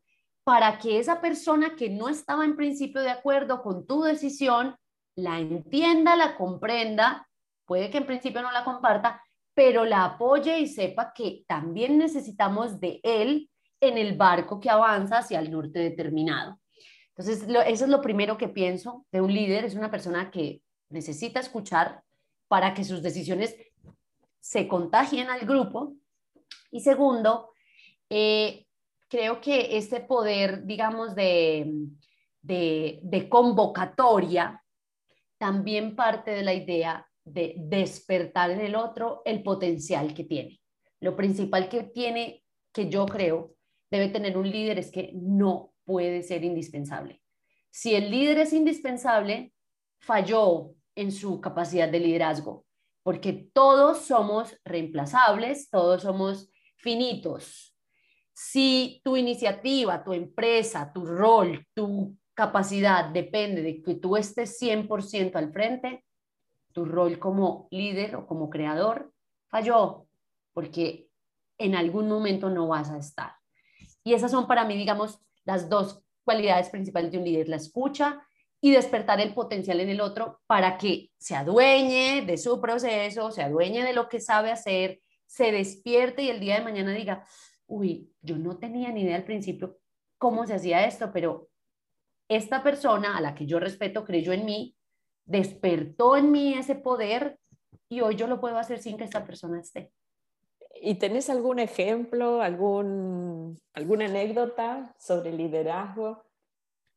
para 0.44 0.80
que 0.80 1.00
esa 1.00 1.22
persona 1.22 1.76
que 1.76 1.90
no 1.90 2.08
estaba 2.10 2.46
en 2.46 2.56
principio 2.56 3.02
de 3.02 3.12
acuerdo 3.12 3.62
con 3.62 3.86
tu 3.86 4.04
decisión, 4.04 4.76
la 5.16 5.40
entienda, 5.40 6.16
la 6.16 6.38
comprenda, 6.38 7.28
puede 7.66 7.90
que 7.90 7.98
en 7.98 8.06
principio 8.06 8.42
no 8.42 8.52
la 8.52 8.64
comparta, 8.64 9.22
pero 9.54 9.84
la 9.84 10.06
apoye 10.06 10.60
y 10.60 10.68
sepa 10.68 11.12
que 11.14 11.44
también 11.48 11.98
necesitamos 11.98 12.80
de 12.80 13.02
él 13.04 13.51
en 13.82 13.98
el 13.98 14.16
barco 14.16 14.60
que 14.60 14.70
avanza 14.70 15.18
hacia 15.18 15.40
el 15.40 15.52
norte 15.52 15.80
determinado. 15.80 16.60
Entonces, 17.10 17.48
eso 17.68 17.84
es 17.84 17.90
lo 17.90 18.02
primero 18.02 18.38
que 18.38 18.48
pienso 18.48 19.06
de 19.12 19.22
un 19.22 19.34
líder, 19.34 19.66
es 19.66 19.76
una 19.76 19.92
persona 19.92 20.32
que 20.32 20.62
necesita 20.90 21.40
escuchar 21.40 22.04
para 22.48 22.74
que 22.74 22.84
sus 22.84 23.02
decisiones 23.02 23.56
se 24.40 24.68
contagien 24.68 25.30
al 25.30 25.42
grupo. 25.42 25.96
Y 26.72 26.80
segundo, 26.80 27.52
eh, 28.10 28.66
creo 29.10 29.42
que 29.42 29.78
este 29.78 30.00
poder, 30.00 30.66
digamos, 30.66 31.16
de, 31.16 31.70
de 32.42 33.30
convocatoria 33.30 34.64
también 35.38 35.96
parte 35.96 36.32
de 36.32 36.44
la 36.44 36.54
idea 36.54 37.08
de 37.24 37.56
despertar 37.58 38.52
en 38.52 38.62
el 38.62 38.76
otro 38.76 39.22
el 39.26 39.44
potencial 39.44 40.14
que 40.14 40.24
tiene. 40.24 40.60
Lo 41.00 41.16
principal 41.16 41.68
que 41.68 41.84
tiene, 41.84 42.44
que 42.72 42.90
yo 42.90 43.06
creo, 43.06 43.56
debe 43.92 44.08
tener 44.08 44.38
un 44.38 44.50
líder 44.50 44.80
es 44.80 44.90
que 44.90 45.12
no 45.14 45.74
puede 45.84 46.24
ser 46.24 46.44
indispensable. 46.44 47.22
Si 47.70 47.94
el 47.94 48.10
líder 48.10 48.40
es 48.40 48.54
indispensable, 48.54 49.54
falló 50.00 50.74
en 50.96 51.12
su 51.12 51.40
capacidad 51.40 51.90
de 51.90 52.00
liderazgo, 52.00 52.66
porque 53.04 53.50
todos 53.54 54.00
somos 54.00 54.58
reemplazables, 54.64 55.70
todos 55.70 56.02
somos 56.02 56.50
finitos. 56.78 57.78
Si 58.34 59.02
tu 59.04 59.18
iniciativa, 59.18 60.04
tu 60.04 60.14
empresa, 60.14 60.92
tu 60.94 61.06
rol, 61.06 61.66
tu 61.74 62.18
capacidad 62.34 63.10
depende 63.10 63.62
de 63.62 63.82
que 63.82 63.96
tú 63.96 64.18
estés 64.18 64.60
100% 64.60 65.36
al 65.36 65.52
frente, 65.52 66.04
tu 66.72 66.86
rol 66.86 67.20
como 67.20 67.68
líder 67.72 68.16
o 68.16 68.26
como 68.26 68.50
creador 68.50 69.14
falló, 69.48 70.08
porque 70.54 71.10
en 71.58 71.76
algún 71.76 72.08
momento 72.08 72.50
no 72.50 72.68
vas 72.68 72.90
a 72.90 72.98
estar. 72.98 73.41
Y 74.04 74.14
esas 74.14 74.32
son 74.32 74.48
para 74.48 74.66
mí, 74.66 74.76
digamos, 74.76 75.20
las 75.44 75.70
dos 75.70 76.04
cualidades 76.24 76.70
principales 76.70 77.12
de 77.12 77.18
un 77.18 77.24
líder, 77.24 77.50
la 77.50 77.56
escucha 77.58 78.22
y 78.62 78.72
despertar 78.72 79.20
el 79.20 79.34
potencial 79.34 79.80
en 79.80 79.90
el 79.90 80.02
otro 80.02 80.40
para 80.46 80.78
que 80.78 81.12
se 81.18 81.36
adueñe 81.36 82.24
de 82.26 82.38
su 82.38 82.62
proceso, 82.62 83.32
se 83.32 83.42
adueñe 83.42 83.84
de 83.84 83.94
lo 83.94 84.08
que 84.08 84.20
sabe 84.20 84.52
hacer, 84.52 85.02
se 85.26 85.52
despierte 85.52 86.24
y 86.24 86.30
el 86.30 86.40
día 86.40 86.56
de 86.56 86.64
mañana 86.64 86.92
diga, 86.92 87.26
uy, 87.66 88.12
yo 88.22 88.38
no 88.38 88.58
tenía 88.58 88.92
ni 88.92 89.02
idea 89.02 89.16
al 89.16 89.24
principio 89.24 89.80
cómo 90.18 90.46
se 90.46 90.54
hacía 90.54 90.86
esto, 90.86 91.12
pero 91.12 91.50
esta 92.30 92.62
persona 92.62 93.18
a 93.18 93.22
la 93.22 93.34
que 93.34 93.48
yo 93.48 93.60
respeto 93.60 94.06
creyó 94.06 94.32
en 94.34 94.46
mí, 94.46 94.78
despertó 95.26 96.16
en 96.16 96.32
mí 96.32 96.54
ese 96.54 96.76
poder 96.76 97.40
y 97.90 98.02
hoy 98.02 98.16
yo 98.16 98.28
lo 98.28 98.40
puedo 98.40 98.58
hacer 98.58 98.80
sin 98.80 98.98
que 98.98 99.04
esta 99.04 99.26
persona 99.26 99.60
esté. 99.60 99.92
¿Y 100.84 100.96
tenés 100.96 101.30
algún 101.30 101.60
ejemplo, 101.60 102.42
algún, 102.42 103.56
alguna 103.74 104.06
anécdota 104.06 104.96
sobre 104.98 105.32
liderazgo? 105.32 106.24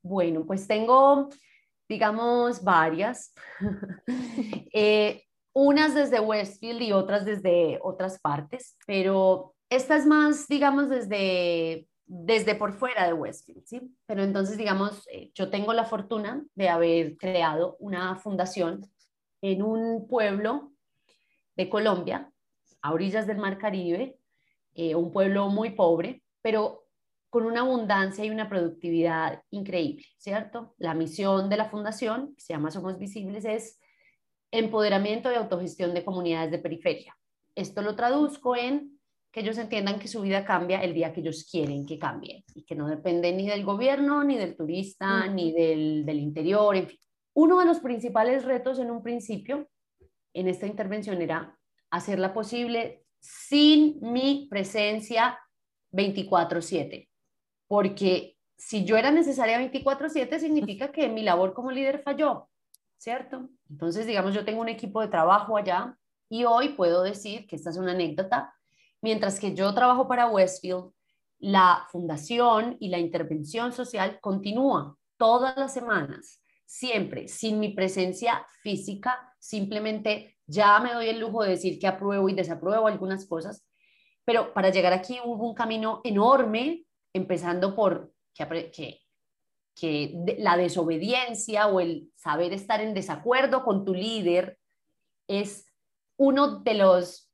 Bueno, 0.02 0.46
pues 0.46 0.66
tengo, 0.66 1.28
digamos, 1.88 2.64
varias. 2.64 3.34
Eh, 4.76 5.22
unas 5.52 5.94
desde 5.94 6.18
Westfield 6.18 6.82
y 6.82 6.90
otras 6.90 7.24
desde 7.24 7.78
otras 7.80 8.18
partes, 8.18 8.76
pero 8.88 9.54
esta 9.70 9.94
es 9.94 10.04
más, 10.04 10.48
digamos, 10.48 10.88
desde, 10.88 11.86
desde 12.06 12.56
por 12.56 12.72
fuera 12.72 13.06
de 13.06 13.12
Westfield, 13.12 13.64
¿sí? 13.64 13.80
Pero 14.06 14.24
entonces, 14.24 14.56
digamos, 14.58 15.06
eh, 15.12 15.30
yo 15.32 15.50
tengo 15.50 15.72
la 15.72 15.84
fortuna 15.84 16.44
de 16.56 16.68
haber 16.68 17.16
creado 17.16 17.76
una 17.78 18.16
fundación 18.16 18.84
en 19.42 19.62
un 19.62 20.08
pueblo 20.08 20.72
de 21.54 21.68
Colombia, 21.68 22.33
a 22.84 22.92
orillas 22.92 23.26
del 23.26 23.38
Mar 23.38 23.56
Caribe, 23.56 24.18
eh, 24.74 24.94
un 24.94 25.10
pueblo 25.10 25.48
muy 25.48 25.70
pobre, 25.70 26.22
pero 26.42 26.84
con 27.30 27.46
una 27.46 27.60
abundancia 27.60 28.22
y 28.26 28.30
una 28.30 28.50
productividad 28.50 29.42
increíble, 29.50 30.04
¿cierto? 30.18 30.74
La 30.76 30.92
misión 30.92 31.48
de 31.48 31.56
la 31.56 31.70
fundación, 31.70 32.34
que 32.34 32.42
se 32.42 32.52
llama 32.52 32.70
Somos 32.70 32.98
Visibles, 32.98 33.46
es 33.46 33.80
empoderamiento 34.50 35.32
y 35.32 35.34
autogestión 35.34 35.94
de 35.94 36.04
comunidades 36.04 36.50
de 36.50 36.58
periferia. 36.58 37.16
Esto 37.54 37.80
lo 37.80 37.96
traduzco 37.96 38.54
en 38.54 39.00
que 39.32 39.40
ellos 39.40 39.56
entiendan 39.56 39.98
que 39.98 40.06
su 40.06 40.20
vida 40.20 40.44
cambia 40.44 40.82
el 40.82 40.92
día 40.92 41.14
que 41.14 41.20
ellos 41.20 41.48
quieren 41.50 41.86
que 41.86 41.98
cambie 41.98 42.44
y 42.54 42.64
que 42.66 42.74
no 42.74 42.86
depende 42.86 43.32
ni 43.32 43.48
del 43.48 43.64
gobierno, 43.64 44.22
ni 44.24 44.36
del 44.36 44.56
turista, 44.56 45.26
ni 45.26 45.52
del, 45.52 46.04
del 46.04 46.18
interior, 46.18 46.76
en 46.76 46.88
fin. 46.88 46.98
Uno 47.32 47.60
de 47.60 47.64
los 47.64 47.80
principales 47.80 48.44
retos 48.44 48.78
en 48.78 48.90
un 48.90 49.02
principio 49.02 49.70
en 50.34 50.48
esta 50.48 50.66
intervención 50.66 51.22
era 51.22 51.58
hacerla 51.96 52.32
posible 52.32 53.04
sin 53.20 53.98
mi 54.00 54.46
presencia 54.50 55.38
24/7, 55.92 57.08
porque 57.66 58.36
si 58.56 58.84
yo 58.84 58.96
era 58.96 59.10
necesaria 59.10 59.58
24/7 59.58 60.38
significa 60.38 60.90
que 60.92 61.08
mi 61.08 61.22
labor 61.22 61.54
como 61.54 61.70
líder 61.70 62.02
falló, 62.02 62.48
¿cierto? 62.96 63.48
Entonces, 63.70 64.06
digamos, 64.06 64.34
yo 64.34 64.44
tengo 64.44 64.60
un 64.60 64.68
equipo 64.68 65.00
de 65.00 65.08
trabajo 65.08 65.56
allá 65.56 65.96
y 66.28 66.44
hoy 66.44 66.70
puedo 66.70 67.02
decir 67.02 67.46
que 67.46 67.56
esta 67.56 67.70
es 67.70 67.76
una 67.76 67.92
anécdota, 67.92 68.54
mientras 69.00 69.38
que 69.38 69.54
yo 69.54 69.72
trabajo 69.74 70.08
para 70.08 70.28
Westfield, 70.28 70.92
la 71.38 71.86
fundación 71.90 72.76
y 72.80 72.88
la 72.88 72.98
intervención 72.98 73.72
social 73.72 74.18
continúa 74.20 74.96
todas 75.16 75.56
las 75.56 75.74
semanas, 75.74 76.40
siempre, 76.64 77.28
sin 77.28 77.60
mi 77.60 77.70
presencia 77.70 78.46
física, 78.62 79.34
simplemente 79.38 80.33
ya 80.46 80.78
me 80.80 80.92
doy 80.92 81.08
el 81.08 81.20
lujo 81.20 81.42
de 81.42 81.50
decir 81.50 81.78
que 81.78 81.86
apruebo 81.86 82.28
y 82.28 82.34
desapruebo 82.34 82.86
algunas 82.86 83.26
cosas, 83.26 83.64
pero 84.24 84.52
para 84.52 84.70
llegar 84.70 84.92
aquí 84.92 85.18
hubo 85.24 85.48
un 85.48 85.54
camino 85.54 86.00
enorme, 86.04 86.84
empezando 87.12 87.74
por 87.74 88.12
que, 88.34 89.00
que 89.74 90.36
la 90.38 90.56
desobediencia 90.56 91.66
o 91.68 91.80
el 91.80 92.10
saber 92.16 92.52
estar 92.52 92.80
en 92.80 92.94
desacuerdo 92.94 93.64
con 93.64 93.84
tu 93.84 93.94
líder 93.94 94.58
es 95.28 95.66
uno 96.16 96.60
de 96.60 96.74
los, 96.74 97.30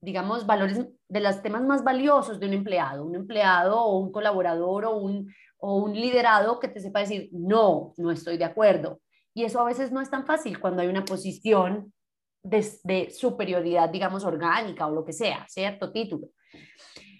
digamos, 0.00 0.46
valores, 0.46 0.86
de 1.08 1.20
los 1.20 1.42
temas 1.42 1.62
más 1.62 1.84
valiosos 1.84 2.38
de 2.40 2.46
un 2.46 2.52
empleado, 2.52 3.04
un 3.04 3.14
empleado 3.14 3.80
o 3.80 3.98
un 3.98 4.12
colaborador 4.12 4.86
o 4.86 4.96
un, 4.96 5.32
o 5.58 5.76
un 5.76 5.94
liderado 5.94 6.60
que 6.60 6.68
te 6.68 6.80
sepa 6.80 7.00
decir, 7.00 7.28
no, 7.32 7.94
no 7.96 8.10
estoy 8.10 8.38
de 8.38 8.44
acuerdo. 8.44 9.00
Y 9.34 9.44
eso 9.44 9.60
a 9.60 9.64
veces 9.64 9.92
no 9.92 10.00
es 10.00 10.10
tan 10.10 10.26
fácil 10.26 10.60
cuando 10.60 10.82
hay 10.82 10.88
una 10.88 11.04
posición 11.04 11.92
de, 12.42 13.10
superioridad, 13.10 13.88
digamos, 13.88 14.24
orgánica 14.24 14.86
o 14.86 14.94
lo 14.94 15.04
que 15.04 15.12
sea, 15.12 15.46
cierto 15.48 15.92
título. 15.92 16.28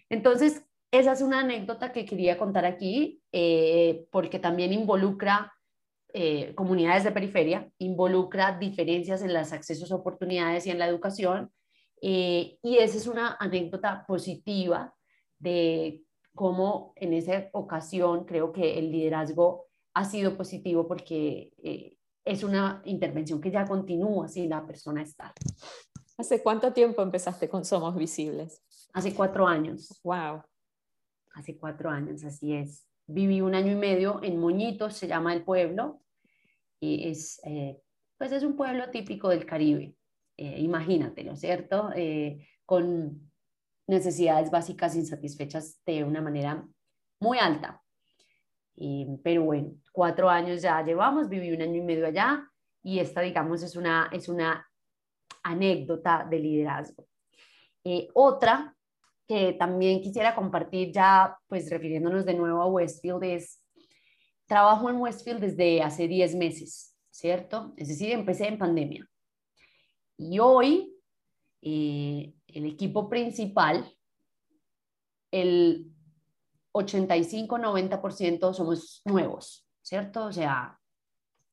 Entonces, 0.09 0.64
esa 0.90 1.12
es 1.12 1.22
una 1.22 1.40
anécdota 1.40 1.92
que 1.92 2.04
quería 2.04 2.38
contar 2.38 2.64
aquí, 2.64 3.20
eh, 3.33 4.07
porque 4.11 4.38
también 4.38 4.72
involucra 4.72 5.52
eh, 6.14 6.54
comunidades 6.54 7.04
de 7.04 7.12
periferia, 7.12 7.70
involucra 7.78 8.59
diferencias 8.59 9.22
en 9.22 9.35
los 9.35 9.52
accesos 9.52 9.92
a 9.92 9.96
oportunidades 9.96 10.66
y 10.66 10.70
en 10.70 10.78
la 10.78 10.87
educación, 10.87 11.52
eh, 12.00 12.57
y 12.62 12.78
esa 12.78 12.96
es 12.96 13.07
una 13.07 13.37
anécdota 13.38 14.04
positiva 14.07 14.94
de 15.38 16.02
cómo 16.35 16.92
en 16.96 17.12
esa 17.12 17.48
ocasión 17.52 18.24
creo 18.24 18.52
que 18.52 18.78
el 18.78 18.90
liderazgo 18.90 19.66
ha 19.92 20.04
sido 20.04 20.37
positivo 20.37 20.87
porque 20.87 21.52
es 22.31 22.43
una 22.43 22.83
intervención 22.85 23.41
que 23.41 23.51
ya 23.51 23.64
continúa 23.64 24.29
si 24.29 24.47
la 24.47 24.67
persona 24.67 25.03
está. 25.03 25.33
¿Hace 26.17 26.43
cuánto 26.43 26.73
tiempo 26.73 27.03
empezaste 27.03 27.49
con 27.49 27.64
Somos 27.64 27.97
Visibles? 27.97 28.62
Hace 28.93 29.14
cuatro 29.14 29.47
años. 29.47 30.01
Wow 30.03 30.43
hace 31.38 31.57
cuatro 31.57 31.91
años, 31.91 32.25
así 32.25 32.55
es. 32.55 32.87
Viví 33.07 33.41
un 33.41 33.55
año 33.55 33.73
y 33.73 33.77
medio 33.77 34.21
en 34.23 34.38
Moñitos, 34.38 34.95
se 34.95 35.07
llama 35.07 35.33
el 35.33 35.45
pueblo, 35.45 36.03
y 36.81 37.09
es, 37.09 37.41
eh, 37.45 37.81
pues 38.19 38.33
es 38.33 38.43
un 38.43 38.57
pueblo 38.57 38.91
típico 38.91 39.29
del 39.29 39.47
Caribe, 39.47 39.97
eh, 40.37 40.61
imagínatelo, 40.61 41.37
¿cierto? 41.37 41.91
Eh, 41.95 42.47
con 42.67 43.31
necesidades 43.87 44.51
básicas 44.51 44.95
insatisfechas 44.95 45.81
de 45.87 46.05
una 46.05 46.21
manera 46.21 46.67
muy 47.21 47.38
alta. 47.38 47.83
Pero 49.23 49.43
bueno, 49.43 49.73
cuatro 49.93 50.29
años 50.29 50.62
ya 50.62 50.83
llevamos, 50.85 51.29
viví 51.29 51.53
un 51.53 51.62
año 51.62 51.77
y 51.77 51.83
medio 51.83 52.07
allá 52.07 52.49
y 52.83 53.01
esta, 53.01 53.21
digamos, 53.21 53.62
es 53.62 53.77
una, 53.77 54.09
es 54.12 54.29
una 54.29 54.67
anécdota 55.43 56.27
de 56.29 56.38
liderazgo. 56.38 57.07
otra 58.14 58.75
que 59.27 59.53
también 59.53 60.01
quisiera 60.01 60.35
compartir 60.35 60.91
ya, 60.91 61.37
pues 61.49 61.69
refiriéndonos 61.71 62.25
de 62.25 62.35
nuevo 62.35 62.62
a 62.62 62.67
Westfield, 62.67 63.23
es, 63.25 63.62
trabajo 64.47 64.88
en 64.88 64.97
Westfield 64.97 65.41
desde 65.41 65.83
hace 65.83 66.09
10 66.09 66.35
meses, 66.35 66.97
¿cierto? 67.11 67.75
Es 67.77 67.88
decir, 67.88 68.11
empecé 68.11 68.49
en 68.49 68.59
pandemia. 68.59 69.07
Y 70.17 70.38
hoy, 70.38 70.97
eh, 71.61 72.33
el 72.47 72.64
equipo 72.64 73.11
principal, 73.11 73.95
el 75.31 75.93
85-90% 76.72 78.52
somos 78.54 79.02
nuevos, 79.04 79.66
¿cierto? 79.83 80.26
O 80.26 80.33
sea, 80.33 80.78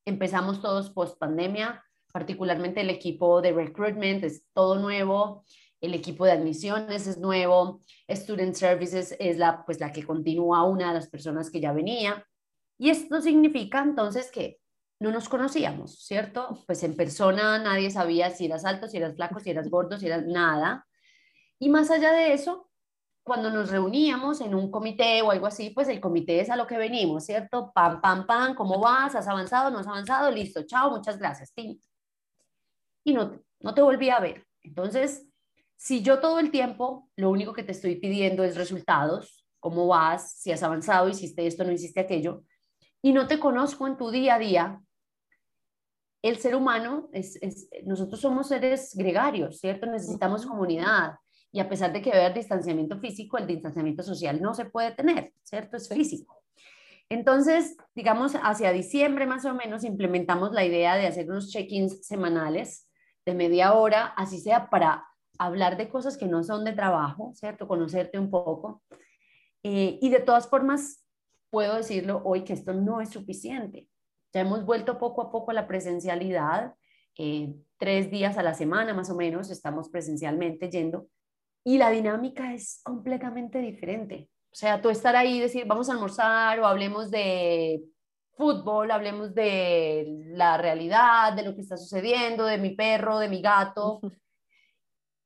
empezamos 0.06 0.62
todos 0.62 0.91
post 0.91 1.17
pandemia, 1.17 1.84
particularmente 2.12 2.82
el 2.82 2.89
equipo 2.89 3.41
de 3.41 3.51
recruitment 3.51 4.23
es 4.23 4.43
todo 4.54 4.80
nuevo, 4.80 5.43
el 5.82 5.93
equipo 5.93 6.25
de 6.25 6.32
admisiones 6.32 7.08
es 7.08 7.17
nuevo, 7.17 7.82
Student 8.10 8.56
Services 8.56 9.15
es 9.19 9.38
la, 9.38 9.65
pues, 9.65 9.80
la 9.80 9.91
que 9.91 10.04
continúa 10.04 10.63
una 10.63 10.89
de 10.89 10.93
las 10.95 11.10
personas 11.10 11.49
que 11.49 11.60
ya 11.60 11.73
venía. 11.73 12.25
Y 12.78 12.89
esto 12.89 13.21
significa 13.21 13.82
entonces 13.82 14.32
que 14.32 14.60
no 14.99 15.12
nos 15.12 15.30
conocíamos, 15.30 15.99
¿cierto? 16.06 16.63
Pues 16.65 16.84
en 16.84 16.95
persona 16.95 17.60
nadie 17.60 17.91
sabía 17.91 18.30
si 18.30 18.45
eras 18.45 18.65
alto, 18.65 18.88
si 18.88 18.97
eras 18.97 19.15
flaco, 19.15 19.39
si 19.39 19.49
eras 19.49 19.69
gordo, 19.69 19.97
si 19.97 20.08
eras 20.08 20.25
nada. 20.25 20.88
Y 21.60 21.69
más 21.69 21.91
allá 21.91 22.12
de 22.12 22.34
eso, 22.34 22.69
cuando 23.26 23.50
nos 23.50 23.72
reuníamos 23.72 24.40
en 24.40 24.54
un 24.54 24.70
comité 24.70 25.24
o 25.24 25.32
algo 25.32 25.48
así, 25.48 25.72
pues 25.72 25.88
el 25.88 26.00
comité 26.00 26.42
es 26.42 26.52
a 26.52 26.56
lo 26.56 26.68
que 26.68 26.78
venimos, 26.78 27.26
¿cierto? 27.26 27.72
Pam, 27.74 28.00
pam, 28.00 28.28
pam, 28.28 28.54
¿cómo 28.54 28.80
vas? 28.80 29.16
¿Has 29.16 29.28
avanzado? 29.28 29.72
¿No 29.72 29.80
has 29.80 29.88
avanzado? 29.88 30.30
Listo, 30.30 30.62
chao, 30.62 30.92
muchas 30.92 31.18
gracias, 31.18 31.52
Tim. 31.52 31.82
Y 33.04 33.14
no, 33.14 33.42
no 33.62 33.74
te 33.74 33.82
volví 33.82 34.12
a 34.12 34.20
ver. 34.20 34.46
Entonces, 34.62 35.28
si 35.76 36.04
yo 36.04 36.20
todo 36.20 36.38
el 36.38 36.52
tiempo 36.52 37.10
lo 37.16 37.32
único 37.32 37.52
que 37.52 37.64
te 37.64 37.72
estoy 37.72 37.96
pidiendo 37.96 38.44
es 38.44 38.58
resultados, 38.58 39.48
cómo 39.60 39.88
vas, 39.88 40.40
si 40.40 40.52
has 40.52 40.62
avanzado, 40.62 41.10
hiciste 41.10 41.48
esto, 41.48 41.64
no 41.64 41.72
hiciste 41.72 42.02
aquello, 42.02 42.44
y 43.02 43.12
no 43.12 43.26
te 43.26 43.40
conozco 43.40 43.88
en 43.88 43.98
tu 43.98 44.12
día 44.12 44.36
a 44.36 44.40
día, 44.40 44.82
el 46.22 46.38
ser 46.38 46.56
humano, 46.56 47.10
es, 47.12 47.40
nosotros 47.86 48.22
somos 48.22 48.50
seres 48.50 48.96
gregarios, 48.96 49.58
¿cierto? 49.58 49.88
Necesitamos 49.88 50.46
comunidad. 50.46 51.16
Y 51.56 51.62
a 51.62 51.70
pesar 51.70 51.94
de 51.94 52.02
que 52.02 52.12
haya 52.12 52.32
distanciamiento 52.32 53.00
físico, 53.00 53.38
el 53.38 53.48
distanciamiento 53.48 54.04
social 54.04 54.41
no 54.41 54.54
se 54.54 54.65
puede 54.65 54.91
tener, 54.91 55.32
¿cierto? 55.41 55.78
Es 55.78 55.88
físico. 55.88 56.44
Entonces, 57.08 57.78
digamos, 57.96 58.34
hacia 58.44 58.74
diciembre 58.74 59.26
más 59.26 59.46
o 59.46 59.56
menos 59.56 59.86
implementamos 59.86 60.52
la 60.52 60.65
idea 60.65 60.98
de 60.98 61.08
hacer 61.08 61.32
unos 61.32 61.50
check-ins 61.50 62.06
semanales 62.06 62.89
de 63.26 63.36
media 63.36 63.74
hora, 63.74 64.08
así 64.18 64.41
sea 64.41 64.70
para 64.70 65.06
hablar 65.38 65.78
de 65.78 65.88
cosas 65.88 66.18
que 66.18 66.26
no 66.26 66.44
son 66.44 66.65
de 66.65 66.74
trabajo, 66.74 67.32
¿cierto? 67.36 67.70
Conocerte 67.70 68.20
un 68.20 68.30
poco. 68.30 68.84
Eh, 69.63 69.98
y 70.02 70.10
de 70.10 70.20
todas 70.20 70.50
formas, 70.50 71.06
puedo 71.52 71.78
decirlo 71.78 72.22
hoy 72.26 72.44
que 72.44 72.52
esto 72.52 72.74
no 72.74 73.00
es 73.00 73.12
suficiente. 73.12 73.88
Ya 74.34 74.41
hemos 74.41 74.65
vuelto 74.65 74.98
poco 74.98 75.22
a 75.22 75.32
poco 75.32 75.52
a 75.52 75.54
la 75.54 75.68
presencialidad, 75.70 76.76
eh, 77.18 77.56
tres 77.78 78.12
días 78.12 78.38
a 78.38 78.44
la 78.44 78.56
semana 78.56 78.94
más 78.94 79.10
o 79.10 79.15
menos 79.15 79.50
estamos 79.50 79.88
presencialmente 79.88 80.70
yendo 80.70 81.08
y 81.65 81.80
la 81.80 81.89
dinámica 81.89 82.54
es 82.54 82.80
completamente 82.84 83.58
diferente. 83.58 84.30
O 84.51 84.56
sea, 84.56 84.82
tú 84.82 84.89
estar 84.89 85.15
ahí 85.15 85.38
y 85.38 85.41
decir, 85.41 85.65
vamos 85.65 85.89
a 85.89 85.93
almorzar 85.93 86.60
o 86.60 86.67
hablemos 86.67 87.10
de 87.12 87.84
fútbol, 88.34 88.91
hablemos 88.91 89.34
de 89.34 90.06
la 90.28 90.58
realidad, 90.58 91.34
de 91.34 91.43
lo 91.43 91.56
que 91.56 91.62
está 91.62 91.75
sucediendo, 91.75 92.45
de 92.45 92.60
mi 92.60 92.75
perro, 92.75 93.17
de 93.17 93.30
mi 93.30 93.41
gato, 93.41 93.99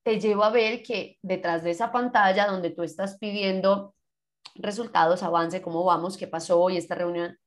te 0.04 0.20
lleva 0.20 0.48
a 0.48 0.52
ver 0.52 0.82
que 0.82 1.18
detrás 1.22 1.64
de 1.64 1.72
esa 1.72 1.92
pantalla 1.92 2.48
donde 2.48 2.70
tú 2.70 2.84
estás 2.84 3.18
pidiendo 3.18 3.94
resultados, 4.56 5.24
avance, 5.24 5.62
cómo 5.62 5.84
vamos, 5.84 6.18
qué 6.18 6.28
pasó 6.28 6.60
hoy, 6.62 6.78
esta 6.78 6.96
reunión, 6.96 7.38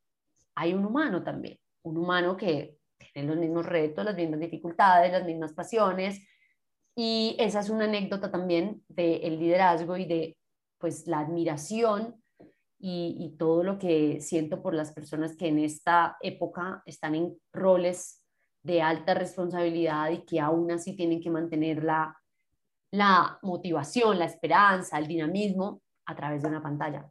hay 0.55 0.75
un 0.75 0.85
humano 0.85 1.25
también, 1.25 1.59
un 1.83 1.97
humano 1.97 2.37
que 2.37 2.77
tiene 3.15 3.29
los 3.29 3.39
mismos 3.39 3.65
retos, 3.65 4.05
las 4.05 4.17
mismas 4.17 4.41
dificultades, 4.41 5.13
las 5.13 5.25
mismas 5.25 5.55
pasiones. 5.55 6.21
Y 6.95 7.37
esa 7.39 7.61
es 7.61 7.71
una 7.71 7.85
anécdota 7.85 8.31
también 8.31 8.83
del 8.89 9.39
liderazgo 9.39 9.97
y 9.97 10.05
de 10.05 10.37
pues 10.79 11.07
la 11.07 11.21
admiración 11.21 12.23
y, 12.79 13.17
y, 13.19 13.37
todo 13.37 13.63
lo 13.63 13.79
que 13.79 14.21
siento 14.21 14.61
por 14.61 14.75
las 14.75 14.93
personas 14.93 15.37
que 15.37 15.47
en 15.47 15.61
esta 15.61 16.17
época 16.21 16.83
están 16.85 17.15
en 17.15 17.39
roles 17.53 18.25
de 18.65 18.83
alta 18.83 19.15
responsabilidad 19.15 20.11
y 20.11 20.25
que 20.25 20.41
aún 20.41 20.71
así 20.73 20.97
tienen 20.97 21.21
que 21.21 21.31
mantener 21.31 21.85
la, 21.85 22.17
la 22.93 23.39
motivación, 23.43 24.19
la 24.19 24.27
esperanza, 24.27 24.99
el 24.99 25.07
dinamismo 25.07 25.83
a 26.07 26.15
través 26.15 26.43
de 26.43 26.49
una 26.49 26.63
pantalla. 26.63 27.09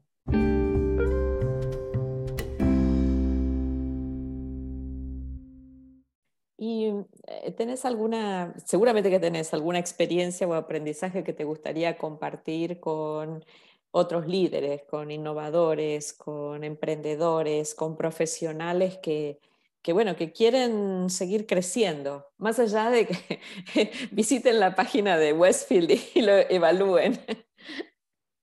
Tenés 7.57 7.85
alguna, 7.85 8.53
seguramente 8.65 9.09
que 9.09 9.19
tenés 9.19 9.53
alguna 9.53 9.79
experiencia 9.79 10.47
o 10.47 10.53
aprendizaje 10.53 11.23
que 11.23 11.33
te 11.33 11.43
gustaría 11.43 11.97
compartir 11.97 12.79
con 12.79 13.43
otros 13.91 14.27
líderes, 14.27 14.83
con 14.83 15.11
innovadores, 15.11 16.13
con 16.13 16.63
emprendedores, 16.63 17.75
con 17.75 17.97
profesionales 17.97 18.97
que, 18.97 19.39
que, 19.81 19.93
bueno, 19.93 20.15
que 20.15 20.31
quieren 20.31 21.09
seguir 21.09 21.45
creciendo, 21.45 22.27
más 22.37 22.59
allá 22.59 22.89
de 22.89 23.07
que 23.07 23.39
visiten 24.11 24.59
la 24.59 24.75
página 24.75 25.17
de 25.17 25.33
Westfield 25.33 25.91
y 26.15 26.21
lo 26.21 26.33
evalúen? 26.33 27.19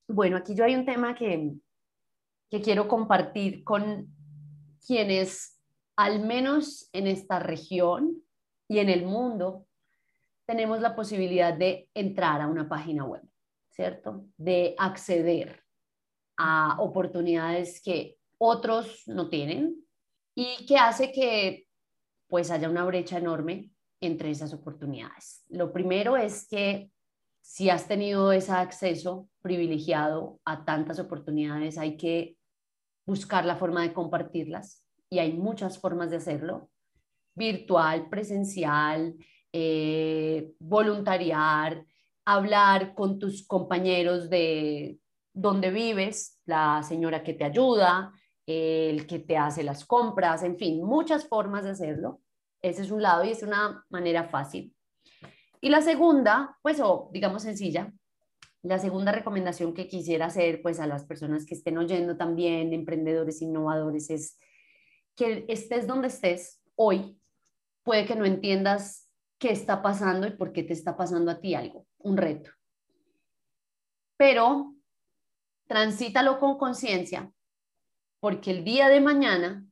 Bueno, 0.07 0.37
aquí 0.37 0.55
yo 0.55 0.65
hay 0.65 0.75
un 0.75 0.85
tema 0.85 1.15
que, 1.15 1.51
que 2.49 2.61
quiero 2.61 2.87
compartir 2.87 3.63
con 3.63 4.07
quienes 4.85 5.59
al 5.95 6.25
menos 6.25 6.89
en 6.93 7.07
esta 7.07 7.39
región 7.39 8.23
y 8.69 8.79
en 8.79 8.89
el 8.89 9.03
mundo, 9.03 9.65
tenemos 10.45 10.79
la 10.79 10.95
posibilidad 10.95 11.53
de 11.53 11.89
entrar 11.93 12.39
a 12.39 12.47
una 12.47 12.69
página 12.69 13.03
web, 13.03 13.23
¿cierto? 13.71 14.25
De 14.37 14.75
acceder 14.77 15.63
a 16.37 16.77
oportunidades 16.79 17.81
que 17.81 18.17
otros 18.37 19.03
no 19.07 19.27
tienen 19.29 19.75
y 20.35 20.65
que 20.65 20.77
hace 20.77 21.11
que 21.11 21.67
pues 22.27 22.51
haya 22.51 22.69
una 22.69 22.85
brecha 22.85 23.17
enorme 23.17 23.71
entre 24.01 24.29
esas 24.29 24.53
oportunidades. 24.53 25.43
Lo 25.49 25.73
primero 25.73 26.15
es 26.15 26.47
que 26.47 26.91
si 27.41 27.69
has 27.69 27.87
tenido 27.87 28.31
ese 28.31 28.51
acceso 28.51 29.27
privilegiado 29.41 30.39
a 30.45 30.63
tantas 30.63 30.99
oportunidades, 30.99 31.77
hay 31.79 31.97
que 31.97 32.37
buscar 33.05 33.45
la 33.45 33.55
forma 33.55 33.81
de 33.81 33.93
compartirlas 33.93 34.85
y 35.09 35.17
hay 35.17 35.33
muchas 35.33 35.79
formas 35.79 36.11
de 36.11 36.17
hacerlo, 36.17 36.69
virtual, 37.39 38.07
presencial, 38.09 39.15
eh, 39.51 40.51
voluntariar, 40.59 41.83
hablar 42.25 42.93
con 42.93 43.17
tus 43.17 43.47
compañeros 43.47 44.29
de 44.29 44.99
donde 45.33 45.71
vives, 45.71 46.39
la 46.45 46.83
señora 46.83 47.23
que 47.23 47.33
te 47.33 47.45
ayuda, 47.45 48.11
el 48.45 49.07
que 49.07 49.19
te 49.19 49.37
hace 49.37 49.63
las 49.63 49.85
compras, 49.85 50.43
en 50.43 50.57
fin, 50.57 50.83
muchas 50.83 51.27
formas 51.27 51.63
de 51.63 51.71
hacerlo. 51.71 52.21
Ese 52.61 52.81
es 52.81 52.91
un 52.91 53.01
lado 53.01 53.23
y 53.23 53.29
es 53.29 53.41
una 53.41 53.85
manera 53.89 54.25
fácil. 54.25 54.75
Y 55.61 55.69
la 55.69 55.81
segunda, 55.81 56.57
pues, 56.61 56.79
o 56.81 57.09
digamos 57.13 57.43
sencilla, 57.43 57.93
la 58.63 58.79
segunda 58.79 59.11
recomendación 59.11 59.73
que 59.73 59.87
quisiera 59.87 60.25
hacer, 60.25 60.61
pues, 60.61 60.79
a 60.79 60.87
las 60.87 61.05
personas 61.05 61.45
que 61.45 61.55
estén 61.55 61.77
oyendo 61.77 62.17
también, 62.17 62.73
emprendedores, 62.73 63.41
innovadores, 63.41 64.09
es 64.09 64.37
que 65.15 65.45
estés 65.47 65.85
donde 65.85 66.07
estés 66.07 66.61
hoy, 66.75 67.18
puede 67.89 68.05
que 68.05 68.15
no 68.15 68.23
entiendas 68.23 69.09
qué 69.39 69.49
está 69.51 69.81
pasando 69.81 70.27
y 70.27 70.37
por 70.37 70.53
qué 70.53 70.61
te 70.61 70.73
está 70.73 70.95
pasando 70.95 71.31
a 71.31 71.39
ti 71.39 71.55
algo, 71.55 71.87
un 71.97 72.17
reto. 72.17 72.51
Pero 74.15 74.75
transítalo 75.67 76.37
con 76.39 76.59
conciencia, 76.59 77.33
porque 78.19 78.51
el 78.51 78.63
día 78.63 78.89
de 78.89 79.01
mañana 79.01 79.65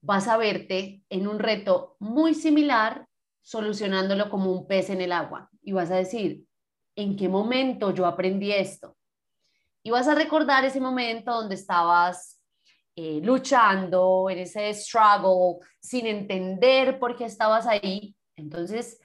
vas 0.00 0.28
a 0.28 0.36
verte 0.36 1.02
en 1.08 1.26
un 1.26 1.40
reto 1.40 1.96
muy 1.98 2.32
similar, 2.32 3.08
solucionándolo 3.42 4.30
como 4.30 4.52
un 4.52 4.68
pez 4.68 4.90
en 4.90 5.00
el 5.00 5.10
agua. 5.10 5.50
Y 5.60 5.72
vas 5.72 5.90
a 5.90 5.96
decir, 5.96 6.44
¿en 6.94 7.16
qué 7.16 7.28
momento 7.28 7.92
yo 7.92 8.06
aprendí 8.06 8.52
esto? 8.52 8.96
Y 9.82 9.90
vas 9.90 10.06
a 10.06 10.14
recordar 10.14 10.64
ese 10.64 10.80
momento 10.80 11.32
donde 11.32 11.56
estabas 11.56 12.37
eh, 13.00 13.20
luchando, 13.22 14.28
en 14.28 14.38
ese 14.38 14.74
struggle, 14.74 15.64
sin 15.78 16.04
entender 16.04 16.98
por 16.98 17.14
qué 17.14 17.26
estabas 17.26 17.64
ahí. 17.64 18.16
Entonces, 18.34 19.00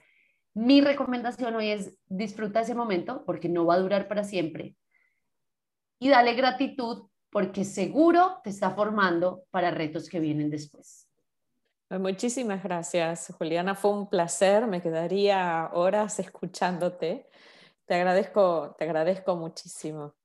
mi 0.52 0.80
recomendación 0.80 1.54
hoy 1.54 1.70
es 1.70 1.94
disfruta 2.06 2.62
ese 2.62 2.74
momento 2.74 3.24
porque 3.24 3.48
no 3.48 3.64
va 3.64 3.74
a 3.74 3.78
durar 3.78 4.08
para 4.08 4.24
siempre 4.24 4.74
y 6.00 6.08
dale 6.08 6.34
gratitud 6.34 7.08
porque 7.30 7.64
seguro 7.64 8.40
te 8.42 8.50
está 8.50 8.72
formando 8.72 9.44
para 9.52 9.70
retos 9.70 10.08
que 10.08 10.18
vienen 10.18 10.50
después. 10.50 11.08
Pues 11.86 12.00
muchísimas 12.00 12.64
gracias, 12.64 13.32
Juliana. 13.38 13.76
Fue 13.76 13.92
un 13.92 14.08
placer. 14.08 14.66
Me 14.66 14.82
quedaría 14.82 15.70
horas 15.72 16.18
escuchándote. 16.18 17.28
Te 17.84 17.94
agradezco, 17.94 18.74
te 18.76 18.86
agradezco 18.86 19.36
muchísimo. 19.36 20.16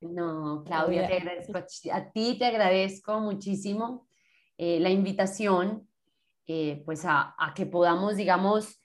No, 0.00 0.62
Claudia, 0.64 1.08
te 1.08 1.16
agradezco, 1.16 1.58
a 1.92 2.12
ti 2.12 2.38
te 2.38 2.44
agradezco 2.44 3.18
muchísimo 3.18 4.06
eh, 4.56 4.78
la 4.80 4.90
invitación, 4.90 5.88
eh, 6.46 6.82
pues 6.84 7.04
a, 7.04 7.34
que 7.54 7.66
podamos, 7.66 8.16
digamos, 8.16 8.80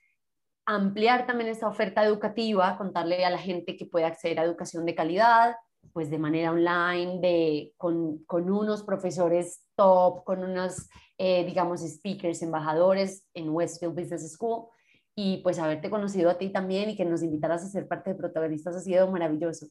ampliar 0.66 1.26
también 1.26 1.50
esta 1.50 1.68
oferta 1.68 2.04
educativa, 2.04 2.76
contarle 2.76 3.24
a 3.24 3.30
la 3.30 3.38
gente 3.38 3.76
que 3.76 3.86
puede 3.86 4.06
acceder 4.06 4.40
a 4.40 4.44
educación 4.44 4.86
de 4.86 4.94
calidad, 4.94 5.56
pues 5.92 6.10
de 6.10 6.18
manera 6.18 6.50
online, 6.50 7.20
de, 7.20 7.74
con, 7.76 8.24
unos 8.28 8.82
profesores 8.82 9.64
top, 9.76 10.24
con 10.24 10.42
unos, 10.42 10.88
eh, 11.18 11.44
digamos, 11.44 11.80
speakers, 11.82 12.42
embajadores 12.42 13.26
en 13.34 13.50
Westfield 13.50 13.94
Business 13.94 14.32
School, 14.32 14.66
y 15.14 15.38
pues 15.38 15.60
haberte 15.60 15.90
conocido 15.90 16.30
a 16.30 16.38
ti 16.38 16.50
también 16.50 16.90
y 16.90 16.96
que 16.96 17.04
nos 17.04 17.22
invitaras 17.22 17.62
a 17.62 17.68
ser 17.68 17.86
parte 17.86 18.10
de 18.10 18.16
protagonistas 18.16 18.74
ha 18.74 18.80
sido 18.80 19.08
maravilloso. 19.10 19.68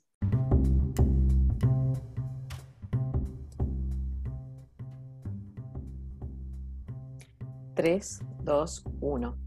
3, 7.74 8.22
2, 8.44 8.86
1. 9.02 9.38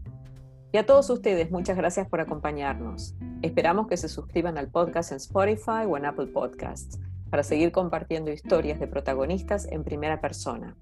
Y 0.73 0.77
a 0.77 0.85
todos 0.85 1.09
ustedes, 1.09 1.49
muchas 1.49 1.77
gracias 1.77 2.07
por 2.07 2.19
acompañarnos. 2.19 3.15
Esperamos 3.41 3.87
que 3.87 3.97
se 3.97 4.09
suscriban 4.09 4.57
al 4.57 4.67
podcast 4.67 5.11
en 5.11 5.17
Spotify 5.17 5.85
o 5.87 5.97
en 5.97 6.05
Apple 6.05 6.27
Podcasts 6.27 6.99
para 7.29 7.43
seguir 7.43 7.71
compartiendo 7.71 8.31
historias 8.31 8.79
de 8.79 8.87
protagonistas 8.87 9.65
en 9.71 9.83
primera 9.83 10.19
persona. 10.21 10.75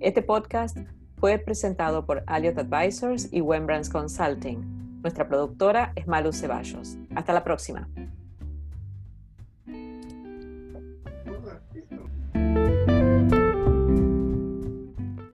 Este 0.00 0.22
podcast 0.22 0.78
fue 1.18 1.38
presentado 1.38 2.06
por 2.06 2.22
Alliot 2.26 2.58
Advisors 2.58 3.32
y 3.32 3.40
Wembrands 3.40 3.88
Consulting. 3.88 5.00
Nuestra 5.02 5.28
productora 5.28 5.92
es 5.96 6.06
Malu 6.06 6.32
Ceballos. 6.32 6.96
Hasta 7.14 7.32
la 7.32 7.44
próxima. 7.44 7.88